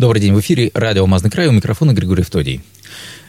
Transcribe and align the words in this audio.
Добрый 0.00 0.22
день, 0.22 0.32
в 0.32 0.40
эфире 0.40 0.70
радио 0.72 1.02
«Алмазный 1.02 1.30
край», 1.30 1.46
у 1.48 1.52
микрофона 1.52 1.92
Григорий 1.92 2.22
Втодий. 2.22 2.62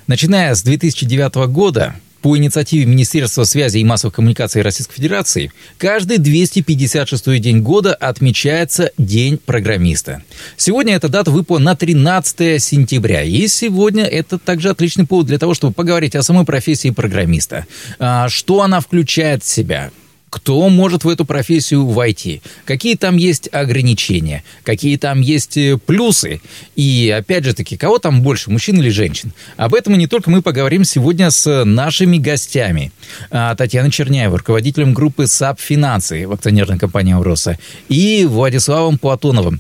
Начиная 0.08 0.56
с 0.56 0.64
2009 0.64 1.52
года 1.52 1.96
по 2.22 2.38
инициативе 2.38 2.86
Министерства 2.86 3.44
связи 3.44 3.80
и 3.80 3.84
массовых 3.84 4.16
коммуникаций 4.16 4.62
Российской 4.62 4.94
Федерации 4.96 5.52
каждый 5.78 6.18
256 6.18 7.42
день 7.42 7.60
года 7.60 7.94
отмечается 7.94 8.92
День 8.98 9.38
программиста. 9.38 10.24
Сегодня 10.56 10.96
эта 10.96 11.10
дата 11.10 11.30
выпала 11.30 11.60
на 11.60 11.76
13 11.76 12.64
сентября. 12.64 13.24
И 13.24 13.48
сегодня 13.48 14.06
это 14.06 14.40
также 14.40 14.70
отличный 14.70 15.06
повод 15.06 15.26
для 15.26 15.40
того, 15.40 15.54
чтобы 15.54 15.74
поговорить 15.74 16.16
о 16.16 16.24
самой 16.24 16.46
профессии 16.46 16.92
программиста. 16.92 17.66
А, 18.00 18.30
что 18.30 18.62
она 18.62 18.80
включает 18.80 19.44
в 19.44 19.48
себя? 19.50 19.92
Кто 20.32 20.70
может 20.70 21.04
в 21.04 21.10
эту 21.10 21.26
профессию 21.26 21.86
войти, 21.86 22.42
какие 22.64 22.96
там 22.96 23.18
есть 23.18 23.50
ограничения, 23.52 24.44
какие 24.64 24.96
там 24.96 25.20
есть 25.20 25.58
э, 25.58 25.78
плюсы, 25.78 26.42
и 26.78 27.14
опять 27.16 27.44
же 27.44 27.54
таки, 27.54 27.76
кого 27.76 28.00
там 28.00 28.22
больше, 28.22 28.50
мужчин 28.50 28.80
или 28.80 28.90
женщин. 28.90 29.34
Об 29.58 29.76
этом 29.76 29.94
и 29.94 29.98
не 29.98 30.08
только 30.08 30.32
мы 30.32 30.42
поговорим 30.42 30.86
сегодня 30.86 31.30
с 31.30 31.66
нашими 31.66 32.18
гостями. 32.18 32.94
А, 33.30 33.56
Татьяна 33.56 33.92
Черняева, 33.92 34.38
руководителем 34.38 34.94
группы 34.94 35.28
SAP 35.28 35.60
Финансы 35.60 36.26
в 36.26 36.32
акционерной 36.32 36.80
компании 36.80 37.14
«Алроса», 37.14 37.60
и 37.90 38.26
Владиславом 38.26 38.98
Платоновым, 38.98 39.60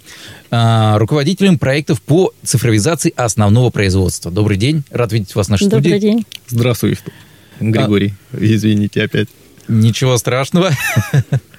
а, 0.51 0.97
руководителем 0.97 1.59
проектов 1.59 2.01
по 2.01 2.31
цифровизации 2.43 3.13
основного 3.17 3.71
производства. 3.71 4.31
Добрый 4.31 4.55
день, 4.55 4.83
рад 4.89 5.11
видеть 5.11 5.35
вас 5.35 5.47
в 5.47 5.49
нашей 5.49 5.65
Добрый 5.65 5.81
студии. 5.81 5.95
Добрый 5.95 6.11
день. 6.13 6.25
Здравствуй, 6.47 6.97
Григорий. 7.59 8.13
А... 8.31 8.37
Извините 8.39 9.03
опять. 9.03 9.27
Ничего 9.71 10.17
страшного. 10.17 10.71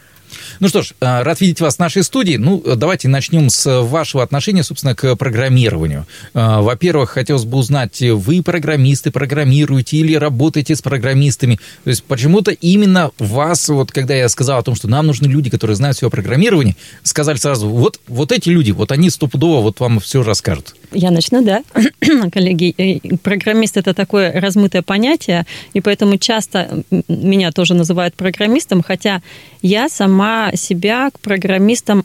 Ну 0.63 0.69
что 0.69 0.83
ж, 0.83 0.93
э, 1.01 1.23
рад 1.23 1.41
видеть 1.41 1.61
вас 1.61 1.75
в 1.75 1.79
нашей 1.81 2.05
студии. 2.05 2.37
Ну, 2.37 2.63
давайте 2.77 3.09
начнем 3.09 3.51
с 3.51 3.83
вашего 3.83 4.23
отношения, 4.23 4.63
собственно, 4.63 4.95
к 4.95 5.17
программированию. 5.17 6.07
Э, 6.35 6.61
во-первых, 6.61 7.11
хотелось 7.11 7.45
бы 7.45 7.59
узнать, 7.59 8.01
вы 8.01 8.45
программисты, 8.45 9.11
программируете 9.11 9.97
или 9.97 10.15
работаете 10.15 10.77
с 10.77 10.81
программистами? 10.81 11.59
То 11.83 11.91
есть 11.91 12.05
почему-то 12.05 12.53
именно 12.53 13.11
вас, 13.19 13.71
вот 13.71 13.91
когда 13.91 14.15
я 14.15 14.29
сказал 14.29 14.61
о 14.61 14.63
том, 14.63 14.77
что 14.77 14.87
нам 14.87 15.09
нужны 15.09 15.27
люди, 15.27 15.51
которые 15.51 15.75
знают 15.75 15.97
все 15.97 16.07
о 16.07 16.11
программировании, 16.11 16.77
сказали 17.03 17.39
сразу, 17.39 17.69
вот, 17.69 17.99
вот 18.07 18.31
эти 18.31 18.49
люди, 18.49 18.71
вот 18.71 18.93
они 18.93 19.11
стопудово 19.11 19.63
вот 19.63 19.81
вам 19.81 19.99
все 19.99 20.23
расскажут. 20.23 20.77
Я 20.93 21.11
начну, 21.11 21.45
да. 21.45 21.65
Коллеги, 22.33 22.73
э, 22.79 23.17
программист– 23.17 23.77
это 23.79 23.95
такое 23.95 24.31
размытое 24.41 24.83
понятие, 24.83 25.45
и 25.73 25.81
поэтому 25.81 26.19
часто 26.19 26.85
меня 27.09 27.51
тоже 27.51 27.75
называют 27.75 28.15
программистом, 28.15 28.81
хотя 28.81 29.23
я 29.61 29.89
сама 29.89 30.52
себя 30.55 31.11
к 31.11 31.21
программистам 31.21 32.05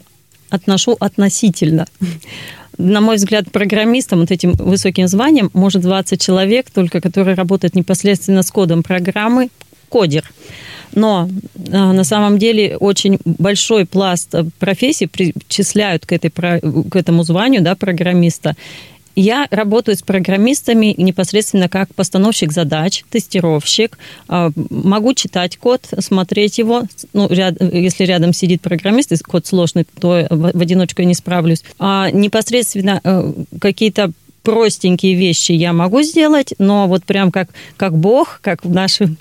отношу 0.50 0.96
относительно. 0.98 1.86
На 2.78 3.00
мой 3.00 3.16
взгляд, 3.16 3.50
программистом, 3.50 4.20
вот 4.20 4.30
этим 4.30 4.52
высоким 4.52 5.08
званием, 5.08 5.50
может 5.52 5.82
20 5.82 6.20
человек, 6.20 6.70
только 6.70 7.00
который 7.00 7.34
работает 7.34 7.74
непосредственно 7.74 8.42
с 8.42 8.50
кодом 8.50 8.82
программы, 8.82 9.48
кодер. 9.88 10.30
Но 10.94 11.28
а, 11.72 11.92
на 11.92 12.04
самом 12.04 12.38
деле 12.38 12.76
очень 12.76 13.18
большой 13.24 13.84
пласт 13.84 14.34
профессий 14.58 15.06
причисляют 15.06 16.06
к, 16.06 16.12
этой, 16.12 16.30
к 16.30 16.96
этому 16.96 17.24
званию 17.24 17.62
да, 17.62 17.74
программиста. 17.74 18.56
Я 19.20 19.48
работаю 19.50 19.96
с 19.96 20.02
программистами 20.02 20.94
непосредственно 20.96 21.68
как 21.68 21.92
постановщик 21.92 22.52
задач, 22.52 23.02
тестировщик. 23.10 23.98
А, 24.28 24.52
могу 24.70 25.12
читать 25.12 25.56
код, 25.56 25.88
смотреть 25.98 26.58
его. 26.58 26.84
Ну, 27.14 27.26
ряд, 27.28 27.60
если 27.60 28.04
рядом 28.04 28.32
сидит 28.32 28.62
программист, 28.62 29.10
и 29.10 29.16
код 29.16 29.44
сложный, 29.44 29.86
то 30.00 30.24
в 30.30 30.60
одиночку 30.60 31.02
я 31.02 31.08
не 31.08 31.14
справлюсь. 31.14 31.64
А 31.80 32.12
непосредственно 32.12 33.00
э, 33.02 33.32
какие-то 33.60 34.12
простенькие 34.42 35.14
вещи 35.14 35.52
я 35.52 35.72
могу 35.72 36.02
сделать, 36.02 36.54
но 36.58 36.86
вот 36.86 37.04
прям 37.04 37.30
как, 37.30 37.50
как 37.76 37.96
бог, 37.96 38.40
как 38.42 38.64
наши 38.64 39.16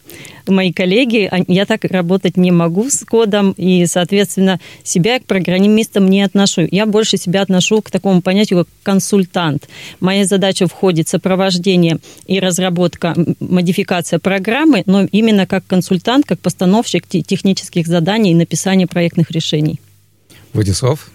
мои 0.48 0.72
коллеги, 0.72 1.30
я 1.48 1.66
так 1.66 1.84
работать 1.84 2.38
не 2.38 2.52
могу 2.52 2.90
с 2.90 3.04
кодом, 3.04 3.52
и, 3.58 3.86
соответственно, 3.86 4.60
себя 4.84 5.20
к 5.20 5.26
программистам 5.26 6.10
не 6.10 6.22
отношу. 6.22 6.68
Я 6.72 6.86
больше 6.86 7.18
себя 7.18 7.42
отношу 7.42 7.82
к 7.82 7.92
такому 7.92 8.22
понятию, 8.22 8.60
как 8.60 8.68
консультант. 8.84 9.68
Моя 10.00 10.26
задача 10.26 10.68
входит 10.68 11.10
сопровождение 11.10 11.98
и 12.26 12.40
разработка, 12.40 13.16
модификация 13.40 14.20
программы, 14.20 14.84
но 14.86 15.04
именно 15.04 15.46
как 15.46 15.66
консультант, 15.68 16.26
как 16.26 16.40
постановщик 16.40 17.08
технических 17.08 17.88
заданий 17.88 18.32
и 18.32 18.36
написание 18.36 18.88
проектных 18.88 19.32
решений. 19.32 19.80
Владислав? 20.54 21.12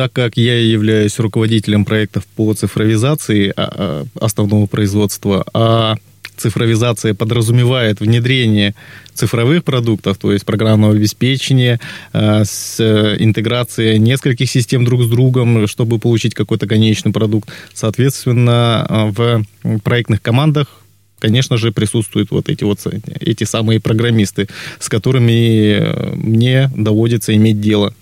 Так 0.00 0.14
как 0.14 0.38
я 0.38 0.58
являюсь 0.58 1.18
руководителем 1.18 1.84
проектов 1.84 2.24
по 2.34 2.54
цифровизации 2.54 3.52
а, 3.54 4.06
а, 4.18 4.24
основного 4.24 4.64
производства, 4.64 5.44
а 5.52 5.96
цифровизация 6.38 7.12
подразумевает 7.12 8.00
внедрение 8.00 8.74
цифровых 9.12 9.62
продуктов, 9.62 10.16
то 10.16 10.32
есть 10.32 10.46
программного 10.46 10.94
обеспечения, 10.94 11.80
а, 12.14 12.46
с 12.46 12.80
интеграцией 12.80 13.98
нескольких 13.98 14.50
систем 14.50 14.86
друг 14.86 15.02
с 15.02 15.06
другом, 15.06 15.66
чтобы 15.66 15.98
получить 15.98 16.32
какой-то 16.32 16.66
конечный 16.66 17.12
продукт. 17.12 17.50
Соответственно, 17.74 19.12
в 19.14 19.44
проектных 19.84 20.22
командах 20.22 20.80
конечно 21.18 21.58
же, 21.58 21.70
присутствуют 21.70 22.30
вот 22.30 22.48
эти 22.48 22.64
вот 22.64 22.80
эти 23.20 23.44
самые 23.44 23.78
программисты, 23.78 24.48
с 24.78 24.88
которыми 24.88 26.16
мне 26.16 26.70
доводится 26.74 27.36
иметь 27.36 27.60
дело 27.60 27.92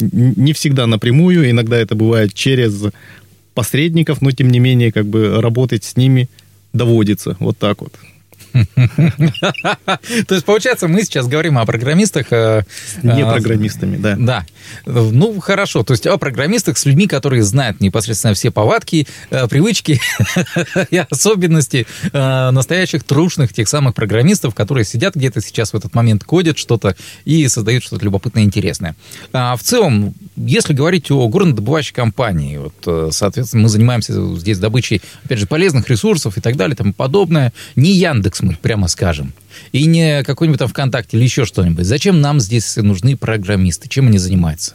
не 0.00 0.52
всегда 0.52 0.86
напрямую, 0.86 1.50
иногда 1.50 1.76
это 1.76 1.94
бывает 1.94 2.34
через 2.34 2.82
посредников, 3.54 4.20
но 4.20 4.30
тем 4.30 4.50
не 4.50 4.58
менее 4.58 4.92
как 4.92 5.06
бы 5.06 5.40
работать 5.40 5.84
с 5.84 5.96
ними 5.96 6.28
доводится. 6.72 7.36
Вот 7.40 7.58
так 7.58 7.80
вот. 7.80 7.94
То 10.26 10.34
есть, 10.34 10.44
получается, 10.44 10.88
мы 10.88 11.02
сейчас 11.02 11.26
говорим 11.26 11.58
о 11.58 11.66
программистах... 11.66 12.26
Э, 12.30 12.62
Не 13.02 13.22
э, 13.22 13.30
программистами, 13.30 13.96
да. 13.96 14.16
Да. 14.18 14.46
Ну, 14.86 15.40
хорошо. 15.40 15.82
То 15.82 15.92
есть, 15.92 16.06
о 16.06 16.16
программистах 16.16 16.78
с 16.78 16.86
людьми, 16.86 17.06
которые 17.06 17.42
знают 17.42 17.80
непосредственно 17.80 18.34
все 18.34 18.50
повадки, 18.50 19.06
э, 19.30 19.46
привычки 19.48 20.00
и 20.90 20.96
особенности 20.96 21.86
настоящих 22.12 23.04
трушных 23.04 23.52
тех 23.52 23.68
самых 23.68 23.94
программистов, 23.94 24.54
которые 24.54 24.84
сидят 24.84 25.14
где-то 25.14 25.40
сейчас 25.40 25.72
в 25.72 25.76
этот 25.76 25.94
момент, 25.94 26.24
кодят 26.24 26.58
что-то 26.58 26.96
и 27.24 27.46
создают 27.48 27.84
что-то 27.84 28.04
любопытное 28.04 28.42
и 28.42 28.46
интересное. 28.46 28.96
А 29.32 29.56
в 29.56 29.62
целом, 29.62 30.14
если 30.36 30.72
говорить 30.72 31.10
о 31.10 31.28
горнодобывающей 31.28 31.94
компании, 31.94 32.58
вот, 32.58 33.14
соответственно, 33.14 33.64
мы 33.64 33.68
занимаемся 33.68 34.36
здесь 34.36 34.58
добычей, 34.58 35.02
опять 35.24 35.38
же, 35.38 35.46
полезных 35.46 35.88
ресурсов 35.88 36.36
и 36.36 36.40
так 36.40 36.56
далее, 36.56 36.74
и 36.74 36.76
тому 36.76 36.92
подобное. 36.92 37.52
Не 37.74 37.92
Яндекс 37.92 38.42
мы 38.46 38.56
прямо 38.60 38.88
скажем. 38.88 39.32
И 39.72 39.86
не 39.86 40.22
какой-нибудь 40.22 40.58
там 40.58 40.68
ВКонтакте 40.68 41.16
или 41.16 41.24
еще 41.24 41.44
что-нибудь. 41.44 41.84
Зачем 41.84 42.20
нам 42.20 42.40
здесь 42.40 42.76
нужны 42.76 43.16
программисты? 43.16 43.88
Чем 43.88 44.08
они 44.08 44.18
занимаются? 44.18 44.74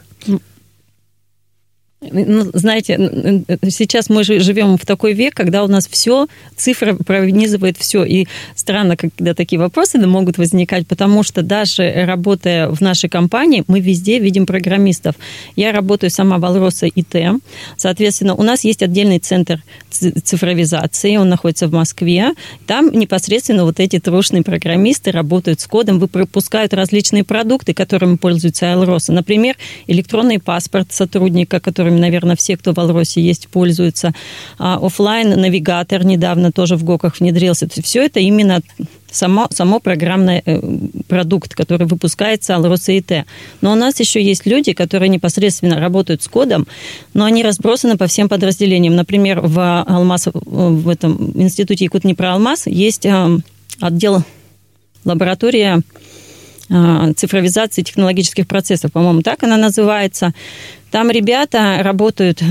Ну, 2.10 2.50
знаете, 2.52 3.44
сейчас 3.68 4.08
мы 4.10 4.24
живем 4.24 4.76
в 4.76 4.84
такой 4.84 5.12
век, 5.12 5.34
когда 5.34 5.62
у 5.62 5.68
нас 5.68 5.86
все, 5.86 6.26
цифра 6.56 6.94
пронизывает 6.94 7.78
все. 7.78 8.04
И 8.04 8.26
странно, 8.56 8.96
когда 8.96 9.34
такие 9.34 9.60
вопросы 9.60 9.98
могут 9.98 10.36
возникать, 10.36 10.86
потому 10.88 11.22
что 11.22 11.42
даже 11.42 12.04
работая 12.04 12.68
в 12.68 12.80
нашей 12.80 13.08
компании, 13.08 13.62
мы 13.68 13.78
везде 13.78 14.18
видим 14.18 14.46
программистов. 14.46 15.14
Я 15.54 15.70
работаю 15.70 16.10
сама 16.10 16.38
в 16.38 16.44
Алроса 16.44 16.86
ИТ. 16.86 17.40
Соответственно, 17.76 18.34
у 18.34 18.42
нас 18.42 18.64
есть 18.64 18.82
отдельный 18.82 19.20
центр 19.20 19.62
цифровизации, 19.90 21.16
он 21.16 21.28
находится 21.28 21.68
в 21.68 21.72
Москве. 21.72 22.32
Там 22.66 22.90
непосредственно 22.90 23.64
вот 23.64 23.78
эти 23.78 24.00
трушные 24.00 24.42
программисты 24.42 25.12
работают 25.12 25.60
с 25.60 25.66
кодом, 25.66 26.00
выпускают 26.00 26.74
различные 26.74 27.22
продукты, 27.22 27.74
которыми 27.74 28.16
пользуются 28.16 28.72
Алроса. 28.72 29.12
Например, 29.12 29.56
электронный 29.86 30.40
паспорт 30.40 30.92
сотрудника, 30.92 31.60
который 31.60 31.91
которыми, 31.92 32.00
наверное, 32.00 32.36
все, 32.36 32.56
кто 32.56 32.72
в 32.72 32.78
Алросе 32.78 33.20
есть, 33.20 33.48
пользуются. 33.48 34.12
А, 34.58 34.78
офлайн 34.82 35.40
навигатор 35.40 36.04
недавно 36.04 36.52
тоже 36.52 36.76
в 36.76 36.84
ГОКах 36.84 37.20
внедрился. 37.20 37.68
Все 37.82 38.04
это 38.04 38.20
именно 38.20 38.60
само, 39.10 39.46
само 39.50 39.80
программный 39.80 40.42
э, 40.44 40.60
продукт, 41.08 41.54
который 41.54 41.86
выпускается 41.86 42.56
Алроса 42.56 42.92
ИТ. 42.92 43.24
Но 43.60 43.72
у 43.72 43.74
нас 43.74 44.00
еще 44.00 44.22
есть 44.22 44.46
люди, 44.46 44.72
которые 44.72 45.08
непосредственно 45.08 45.80
работают 45.80 46.22
с 46.22 46.28
кодом, 46.28 46.66
но 47.14 47.24
они 47.24 47.42
разбросаны 47.42 47.96
по 47.96 48.06
всем 48.06 48.28
подразделениям. 48.28 48.96
Например, 48.96 49.40
в 49.42 49.82
Алмаз, 49.82 50.28
в 50.32 50.88
этом 50.88 51.32
институте 51.34 51.88
про 52.14 52.32
Алмаз 52.32 52.66
есть 52.66 53.06
э, 53.06 53.38
отдел 53.80 54.22
лаборатория 55.04 55.82
цифровизации 57.16 57.82
технологических 57.82 58.46
процессов, 58.46 58.92
по-моему, 58.92 59.22
так 59.22 59.42
она 59.42 59.56
называется. 59.56 60.32
Там 60.90 61.10
ребята 61.10 61.78
работают 61.80 62.42
э, 62.42 62.44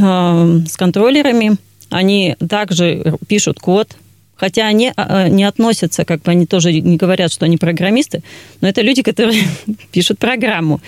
с 0.67 0.77
контроллерами, 0.77 1.57
они 1.89 2.35
также 2.49 3.17
пишут 3.27 3.59
код, 3.59 3.95
хотя 4.35 4.65
они 4.65 4.91
э, 4.95 5.27
не 5.27 5.43
относятся, 5.43 6.05
как 6.05 6.21
бы 6.23 6.31
они 6.31 6.45
тоже 6.45 6.73
не 6.73 6.97
говорят, 6.97 7.31
что 7.31 7.45
они 7.45 7.57
программисты, 7.57 8.23
но 8.61 8.67
это 8.67 8.81
люди, 8.81 9.03
которые 9.03 9.43
пишут 9.91 10.17
программу. 10.17 10.81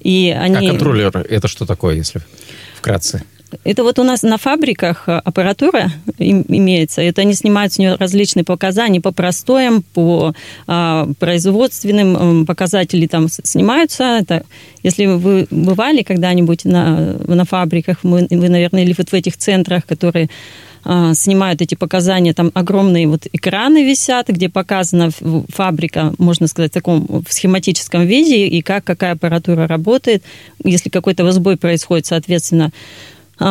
И 0.00 0.34
они... 0.38 0.68
А 0.68 0.70
контроллер 0.70 1.16
это 1.16 1.48
что 1.48 1.66
такое, 1.66 1.96
если 1.96 2.20
вкратце? 2.76 3.22
Это 3.64 3.82
вот 3.82 3.98
у 3.98 4.04
нас 4.04 4.22
на 4.22 4.38
фабриках 4.38 5.04
э, 5.08 5.12
аппаратура 5.12 5.90
имеется. 6.18 7.02
Это 7.02 7.22
они 7.22 7.34
снимают 7.34 7.72
с 7.72 7.78
нее 7.78 7.94
различные 7.94 8.44
показания 8.44 9.00
по 9.00 9.12
простоям, 9.12 9.82
по 9.82 10.34
а, 10.66 11.08
производственным 11.18 12.46
показателям 12.46 13.08
там 13.08 13.28
снимаются. 13.28 14.18
Это, 14.20 14.44
если 14.82 15.06
вы 15.06 15.46
бывали 15.50 16.02
когда-нибудь 16.02 16.64
на, 16.64 17.16
на 17.26 17.44
фабриках, 17.44 17.98
вы, 18.02 18.26
вы, 18.30 18.48
наверное, 18.48 18.82
или 18.82 18.94
вот 18.96 19.10
в 19.10 19.14
этих 19.14 19.36
центрах, 19.36 19.86
которые 19.86 20.28
а, 20.82 21.14
снимают 21.14 21.60
эти 21.60 21.74
показания, 21.74 22.32
там 22.32 22.50
огромные 22.54 23.06
вот 23.06 23.26
экраны 23.32 23.84
висят, 23.84 24.28
где 24.28 24.48
показана 24.48 25.10
фабрика, 25.48 26.14
можно 26.18 26.46
сказать, 26.46 26.70
в 26.70 26.74
таком 26.74 27.06
в 27.06 27.32
схематическом 27.32 28.06
виде, 28.06 28.46
и 28.46 28.62
как 28.62 28.84
какая 28.84 29.12
аппаратура 29.12 29.66
работает. 29.66 30.22
Если 30.64 30.88
какой-то 30.88 31.30
сбой 31.32 31.56
происходит, 31.56 32.06
соответственно, 32.06 32.72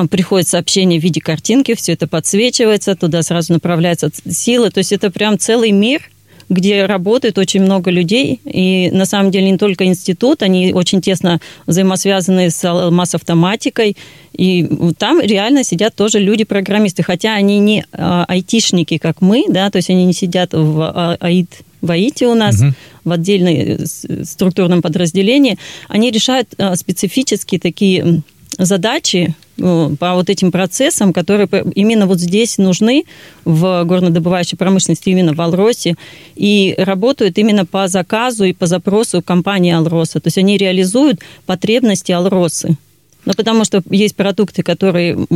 приходит 0.10 0.48
сообщение 0.48 1.00
в 1.00 1.04
виде 1.04 1.22
картинки, 1.22 1.76
все 1.76 1.94
это 1.94 2.08
подсвечивается, 2.08 2.96
туда 2.96 3.22
сразу 3.24 3.54
направляются 3.54 4.12
силы. 4.30 4.70
То 4.70 4.80
есть 4.80 4.92
это 4.92 5.12
прям 5.12 5.38
целый 5.38 5.72
мир– 5.72 6.10
где 6.50 6.86
работает 6.86 7.38
очень 7.38 7.62
много 7.62 7.92
людей. 7.92 8.42
И 8.44 8.90
на 8.92 9.06
самом 9.06 9.32
деле 9.32 9.52
не 9.52 9.58
только 9.58 9.86
институт, 9.86 10.42
они 10.42 10.74
очень 10.74 11.00
тесно 11.02 11.40
взаимосвязаны 11.68 12.50
с 12.50 12.90
масс-автоматикой. 12.90 13.96
И 14.34 14.68
там 14.98 15.22
реально 15.22 15.64
сидят 15.64 15.96
тоже 15.96 16.20
люди-программисты, 16.20 17.04
хотя 17.04 17.36
они 17.36 17.60
не 17.60 17.86
а, 17.92 18.26
айтишники, 18.28 18.98
как 18.98 19.22
мы, 19.22 19.46
да, 19.48 19.70
то 19.70 19.78
есть 19.78 19.90
они 19.90 20.06
не 20.06 20.14
сидят 20.14 20.54
в 20.54 20.82
а, 20.82 21.18
АИТ 21.20 21.50
в 21.82 21.92
АИТе 21.92 22.28
у 22.28 22.36
нас, 22.36 22.60
угу. 22.60 22.74
в 23.06 23.12
отдельной 23.14 23.56
э, 23.56 23.86
структурном 24.26 24.82
подразделении, 24.82 25.58
они 25.88 26.12
решают 26.12 26.50
а, 26.58 26.76
специфические 26.76 27.58
такие 27.58 28.22
задачи 28.58 29.34
по 29.60 30.14
вот 30.14 30.30
этим 30.30 30.52
процессам, 30.52 31.14
которые 31.14 31.48
именно 31.76 32.08
вот 32.08 32.20
здесь 32.20 32.58
нужны 32.58 33.04
в 33.46 33.84
горнодобывающей 33.84 34.58
промышленности, 34.58 35.10
именно 35.10 35.34
в 35.34 35.42
Алросе, 35.42 35.96
и 36.36 36.74
работают 36.78 37.38
именно 37.38 37.66
по 37.66 37.88
заказу 37.88 38.46
и 38.46 38.54
по 38.54 38.66
запросу 38.66 39.22
компании 39.22 39.74
Алроса. 39.74 40.20
То 40.20 40.28
есть 40.28 40.38
они 40.38 40.58
реализуют 40.58 41.20
потребности 41.46 42.12
Алросы. 42.12 42.78
Ну, 43.26 43.34
потому 43.34 43.66
что 43.66 43.84
есть 43.90 44.16
продукты, 44.16 44.64
которые 44.64 45.16
угу. 45.16 45.30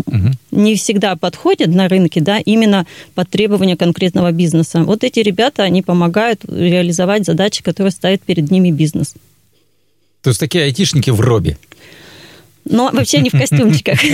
не 0.51 0.75
всегда 0.75 1.15
подходят 1.15 1.67
на 1.67 1.89
рынке, 1.89 2.21
да, 2.21 2.39
именно 2.39 2.87
под 3.13 3.29
требования 3.29 3.75
конкретного 3.75 4.31
бизнеса. 4.31 4.83
Вот 4.83 5.03
эти 5.03 5.19
ребята, 5.19 5.63
они 5.63 5.81
помогают 5.81 6.41
реализовать 6.47 7.25
задачи, 7.25 7.61
которые 7.61 7.91
ставит 7.91 8.21
перед 8.21 8.49
ними 8.49 8.71
бизнес. 8.71 9.15
То 10.21 10.29
есть 10.29 10.39
такие 10.39 10.63
айтишники 10.63 11.09
в 11.09 11.19
робе? 11.19 11.57
Но 12.65 12.89
вообще 12.91 13.19
не 13.19 13.29
в 13.29 13.33
костюмчиках. 13.33 13.99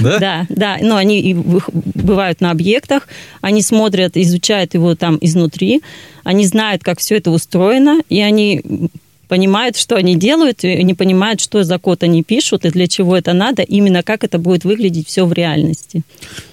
Да? 0.00 0.18
Да, 0.18 0.46
да. 0.48 0.78
Но 0.80 0.96
они 0.96 1.34
бывают 1.34 2.40
на 2.40 2.50
объектах, 2.50 3.06
они 3.40 3.62
смотрят, 3.62 4.16
изучают 4.16 4.74
его 4.74 4.96
там 4.96 5.18
изнутри, 5.20 5.82
они 6.24 6.46
знают, 6.46 6.82
как 6.82 6.98
все 6.98 7.16
это 7.16 7.30
устроено, 7.30 8.00
и 8.08 8.20
они 8.20 8.90
понимают, 9.28 9.76
что 9.76 9.96
они 9.96 10.16
делают, 10.16 10.64
и 10.64 10.82
не 10.82 10.94
понимают, 10.94 11.40
что 11.40 11.64
за 11.64 11.78
код 11.78 12.02
они 12.02 12.22
пишут 12.22 12.64
и 12.64 12.70
для 12.70 12.86
чего 12.86 13.16
это 13.16 13.32
надо, 13.32 13.62
именно 13.62 14.02
как 14.02 14.24
это 14.24 14.38
будет 14.38 14.64
выглядеть 14.64 15.08
все 15.08 15.26
в 15.26 15.32
реальности. 15.32 16.02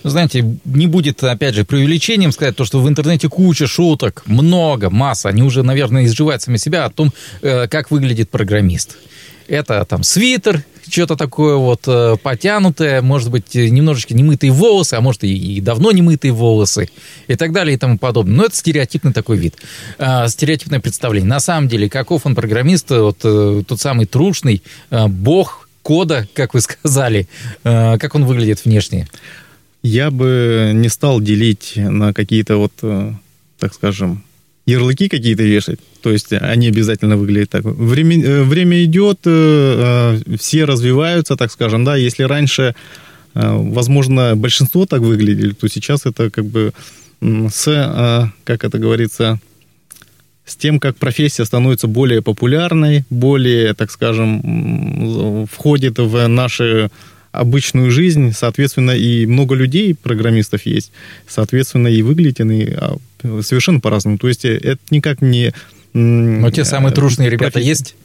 Ну, 0.03 0.09
знаете, 0.09 0.45
не 0.65 0.87
будет, 0.87 1.23
опять 1.23 1.55
же, 1.55 1.65
преувеличением 1.65 2.31
сказать 2.31 2.55
то, 2.55 2.65
что 2.65 2.79
в 2.79 2.87
интернете 2.87 3.29
куча 3.29 3.67
шуток, 3.67 4.23
много, 4.25 4.89
масса, 4.89 5.29
они 5.29 5.43
уже, 5.43 5.63
наверное, 5.63 6.05
изживают 6.05 6.41
сами 6.41 6.57
себя 6.57 6.85
о 6.85 6.89
том, 6.89 7.11
э, 7.41 7.67
как 7.67 7.91
выглядит 7.91 8.29
программист. 8.29 8.97
Это 9.47 9.83
там 9.85 10.03
свитер, 10.03 10.63
что-то 10.91 11.15
такое 11.15 11.55
вот 11.55 11.81
э, 11.87 12.17
потянутое, 12.21 13.01
может 13.01 13.31
быть, 13.31 13.55
немножечко 13.55 14.13
немытые 14.13 14.51
волосы, 14.51 14.95
а 14.95 15.01
может 15.01 15.23
и, 15.23 15.57
и 15.57 15.61
давно 15.61 15.91
немытые 15.91 16.31
волосы 16.31 16.89
и 17.27 17.35
так 17.35 17.51
далее 17.51 17.75
и 17.75 17.77
тому 17.77 17.97
подобное. 17.97 18.35
Но 18.35 18.45
это 18.45 18.55
стереотипный 18.55 19.13
такой 19.13 19.37
вид, 19.37 19.55
э, 19.97 20.27
стереотипное 20.27 20.79
представление. 20.79 21.29
На 21.29 21.39
самом 21.39 21.67
деле, 21.67 21.89
каков 21.89 22.25
он 22.25 22.35
программист, 22.35 22.89
вот 22.89 23.19
э, 23.23 23.63
тот 23.67 23.79
самый 23.79 24.05
трушный 24.05 24.61
э, 24.89 25.07
бог 25.07 25.69
кода, 25.81 26.27
как 26.33 26.53
вы 26.53 26.61
сказали, 26.61 27.27
э, 27.63 27.97
как 27.97 28.15
он 28.15 28.25
выглядит 28.25 28.65
внешне? 28.65 29.07
Я 29.83 30.11
бы 30.11 30.71
не 30.73 30.89
стал 30.89 31.21
делить 31.21 31.73
на 31.75 32.13
какие-то 32.13 32.57
вот, 32.57 32.73
э, 32.83 33.13
так 33.57 33.73
скажем, 33.73 34.23
ярлыки 34.65 35.07
какие-то 35.09 35.43
вешать. 35.43 35.79
То 36.01 36.11
есть 36.11 36.33
они 36.33 36.67
обязательно 36.67 37.17
выглядят 37.17 37.49
так. 37.49 37.63
Время, 37.63 38.23
э, 38.23 38.43
время 38.43 38.83
идет, 38.83 39.19
э, 39.25 40.19
э, 40.27 40.37
все 40.37 40.65
развиваются, 40.65 41.35
так 41.35 41.51
скажем, 41.51 41.83
да. 41.83 41.95
Если 41.95 42.23
раньше, 42.23 42.75
возможно, 43.33 44.35
большинство 44.35 44.85
так 44.85 45.01
выглядели, 45.01 45.53
то 45.53 45.67
сейчас 45.69 46.05
это 46.05 46.29
как 46.29 46.45
бы 46.45 46.73
с, 47.21 48.33
как 48.43 48.63
это 48.65 48.77
говорится, 48.77 49.39
с 50.45 50.57
тем, 50.57 50.79
как 50.79 50.97
профессия 50.97 51.45
становится 51.45 51.87
более 51.87 52.21
популярной, 52.21 53.05
более, 53.09 53.73
так 53.73 53.89
скажем, 53.89 55.47
входит 55.49 55.97
в 55.97 56.27
наши 56.27 56.89
обычную 57.31 57.91
жизнь, 57.91 58.33
соответственно, 58.33 58.91
и 58.91 59.25
много 59.25 59.55
людей, 59.55 59.95
программистов 59.95 60.65
есть, 60.65 60.91
соответственно, 61.27 61.87
и 61.87 62.01
выглядят 62.01 62.41
они 62.41 62.69
а, 62.75 62.97
совершенно 63.41 63.79
по-разному. 63.79 64.17
То 64.17 64.27
есть 64.27 64.45
э, 64.45 64.57
это 64.57 64.81
никак 64.89 65.21
не... 65.21 65.53
Но 65.93 66.49
те 66.51 66.65
самые 66.65 66.93
трушные 66.93 67.29
ребята 67.29 67.53
профи... 67.53 67.65
есть? 67.65 67.95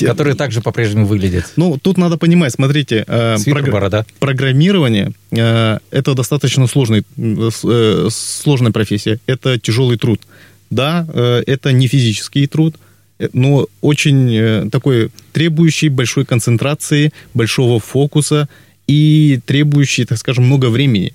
Которые 0.00 0.34
также 0.34 0.62
по-прежнему 0.62 1.04
выглядят. 1.06 1.52
Ну, 1.56 1.76
тут 1.76 1.98
надо 1.98 2.16
понимать, 2.16 2.52
смотрите, 2.52 3.04
э, 3.06 3.36
борода. 3.70 4.06
программирование 4.18 5.12
э, 5.30 5.78
это 5.90 6.14
достаточно 6.14 6.66
сложный, 6.66 7.04
э, 7.18 8.08
сложная 8.10 8.72
профессия. 8.72 9.20
Это 9.26 9.58
тяжелый 9.58 9.98
труд. 9.98 10.22
Да, 10.70 11.06
э, 11.12 11.42
это 11.46 11.72
не 11.72 11.86
физический 11.86 12.46
труд, 12.46 12.76
э, 12.76 12.93
но 13.32 13.66
очень 13.80 14.34
э, 14.34 14.68
такой 14.70 15.10
требующий 15.32 15.88
большой 15.88 16.24
концентрации, 16.24 17.12
большого 17.32 17.80
фокуса 17.80 18.48
и 18.86 19.40
требующий, 19.46 20.04
так 20.04 20.18
скажем, 20.18 20.44
много 20.44 20.66
времени. 20.66 21.12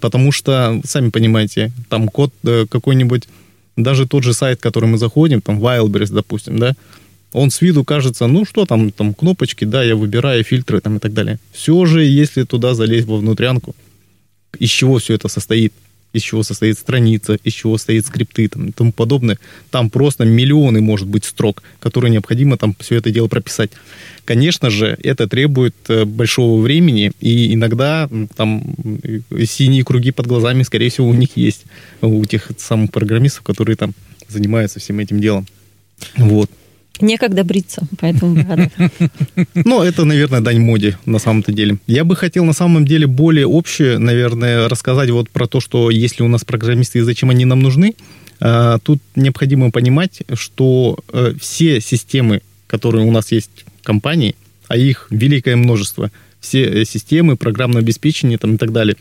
Потому 0.00 0.32
что, 0.32 0.80
сами 0.84 1.10
понимаете, 1.10 1.72
там 1.88 2.08
код 2.08 2.32
э, 2.44 2.66
какой-нибудь, 2.68 3.28
даже 3.76 4.06
тот 4.06 4.24
же 4.24 4.34
сайт, 4.34 4.60
который 4.60 4.88
мы 4.88 4.98
заходим, 4.98 5.40
там 5.40 5.58
Wildberries, 5.58 6.12
допустим, 6.12 6.58
да, 6.58 6.74
он 7.32 7.50
с 7.50 7.60
виду 7.60 7.84
кажется, 7.84 8.26
ну 8.26 8.44
что 8.44 8.64
там, 8.64 8.90
там 8.90 9.14
кнопочки, 9.14 9.64
да, 9.64 9.82
я 9.82 9.96
выбираю 9.96 10.44
фильтры 10.44 10.80
там 10.80 10.96
и 10.96 11.00
так 11.00 11.12
далее. 11.12 11.38
Все 11.52 11.84
же, 11.86 12.04
если 12.04 12.44
туда 12.44 12.74
залезть 12.74 13.06
во 13.06 13.18
внутрянку, 13.18 13.74
из 14.58 14.70
чего 14.70 14.98
все 14.98 15.14
это 15.14 15.28
состоит, 15.28 15.72
из 16.12 16.22
чего 16.22 16.42
состоит 16.42 16.78
страница, 16.78 17.38
из 17.44 17.52
чего 17.52 17.76
стоит 17.78 18.06
скрипты 18.06 18.48
там, 18.48 18.68
и 18.68 18.72
тому 18.72 18.92
подобное. 18.92 19.38
Там 19.70 19.90
просто 19.90 20.24
миллионы, 20.24 20.80
может 20.80 21.06
быть, 21.06 21.24
строк, 21.24 21.62
которые 21.80 22.10
необходимо 22.10 22.56
там 22.56 22.74
все 22.80 22.96
это 22.96 23.10
дело 23.10 23.28
прописать. 23.28 23.70
Конечно 24.24 24.70
же, 24.70 24.98
это 25.02 25.28
требует 25.28 25.74
э, 25.88 26.04
большого 26.04 26.60
времени, 26.60 27.12
и 27.20 27.54
иногда 27.54 28.08
там 28.36 28.74
синие 29.46 29.84
круги 29.84 30.10
под 30.10 30.26
глазами, 30.26 30.62
скорее 30.62 30.90
всего, 30.90 31.08
у 31.08 31.14
них 31.14 31.36
есть, 31.36 31.64
у 32.00 32.24
тех 32.24 32.50
самых 32.58 32.90
программистов, 32.90 33.42
которые 33.42 33.76
там 33.76 33.94
занимаются 34.28 34.80
всем 34.80 34.98
этим 34.98 35.20
делом. 35.20 35.46
Вот. 36.16 36.50
Некогда 37.00 37.44
бриться, 37.44 37.82
поэтому 38.00 38.44
Ну, 39.54 39.82
это, 39.82 40.04
наверное, 40.04 40.40
дань 40.40 40.60
моде 40.60 40.98
на 41.06 41.18
самом-то 41.18 41.52
деле. 41.52 41.78
Я 41.86 42.04
бы 42.04 42.16
хотел 42.16 42.44
на 42.44 42.52
самом 42.52 42.84
деле 42.84 43.06
более 43.06 43.46
общее, 43.46 43.98
наверное, 43.98 44.68
рассказать 44.68 45.10
вот 45.10 45.30
про 45.30 45.46
то, 45.46 45.60
что 45.60 45.90
если 45.90 46.22
у 46.22 46.28
нас 46.28 46.44
программисты 46.44 46.98
и 46.98 47.02
зачем 47.02 47.30
они 47.30 47.44
нам 47.44 47.60
нужны. 47.60 47.94
А, 48.40 48.78
тут 48.78 49.00
необходимо 49.16 49.70
понимать, 49.70 50.22
что 50.34 50.98
э, 51.12 51.34
все 51.40 51.80
системы, 51.80 52.40
которые 52.66 53.04
у 53.04 53.10
нас 53.10 53.32
есть 53.32 53.64
в 53.80 53.84
компании, 53.84 54.36
а 54.68 54.76
их 54.76 55.08
великое 55.10 55.56
множество, 55.56 56.10
все 56.40 56.64
э, 56.64 56.84
системы, 56.84 57.36
программное 57.36 57.82
обеспечение 57.82 58.38
там, 58.38 58.54
и 58.54 58.58
так 58.58 58.72
далее, 58.72 58.96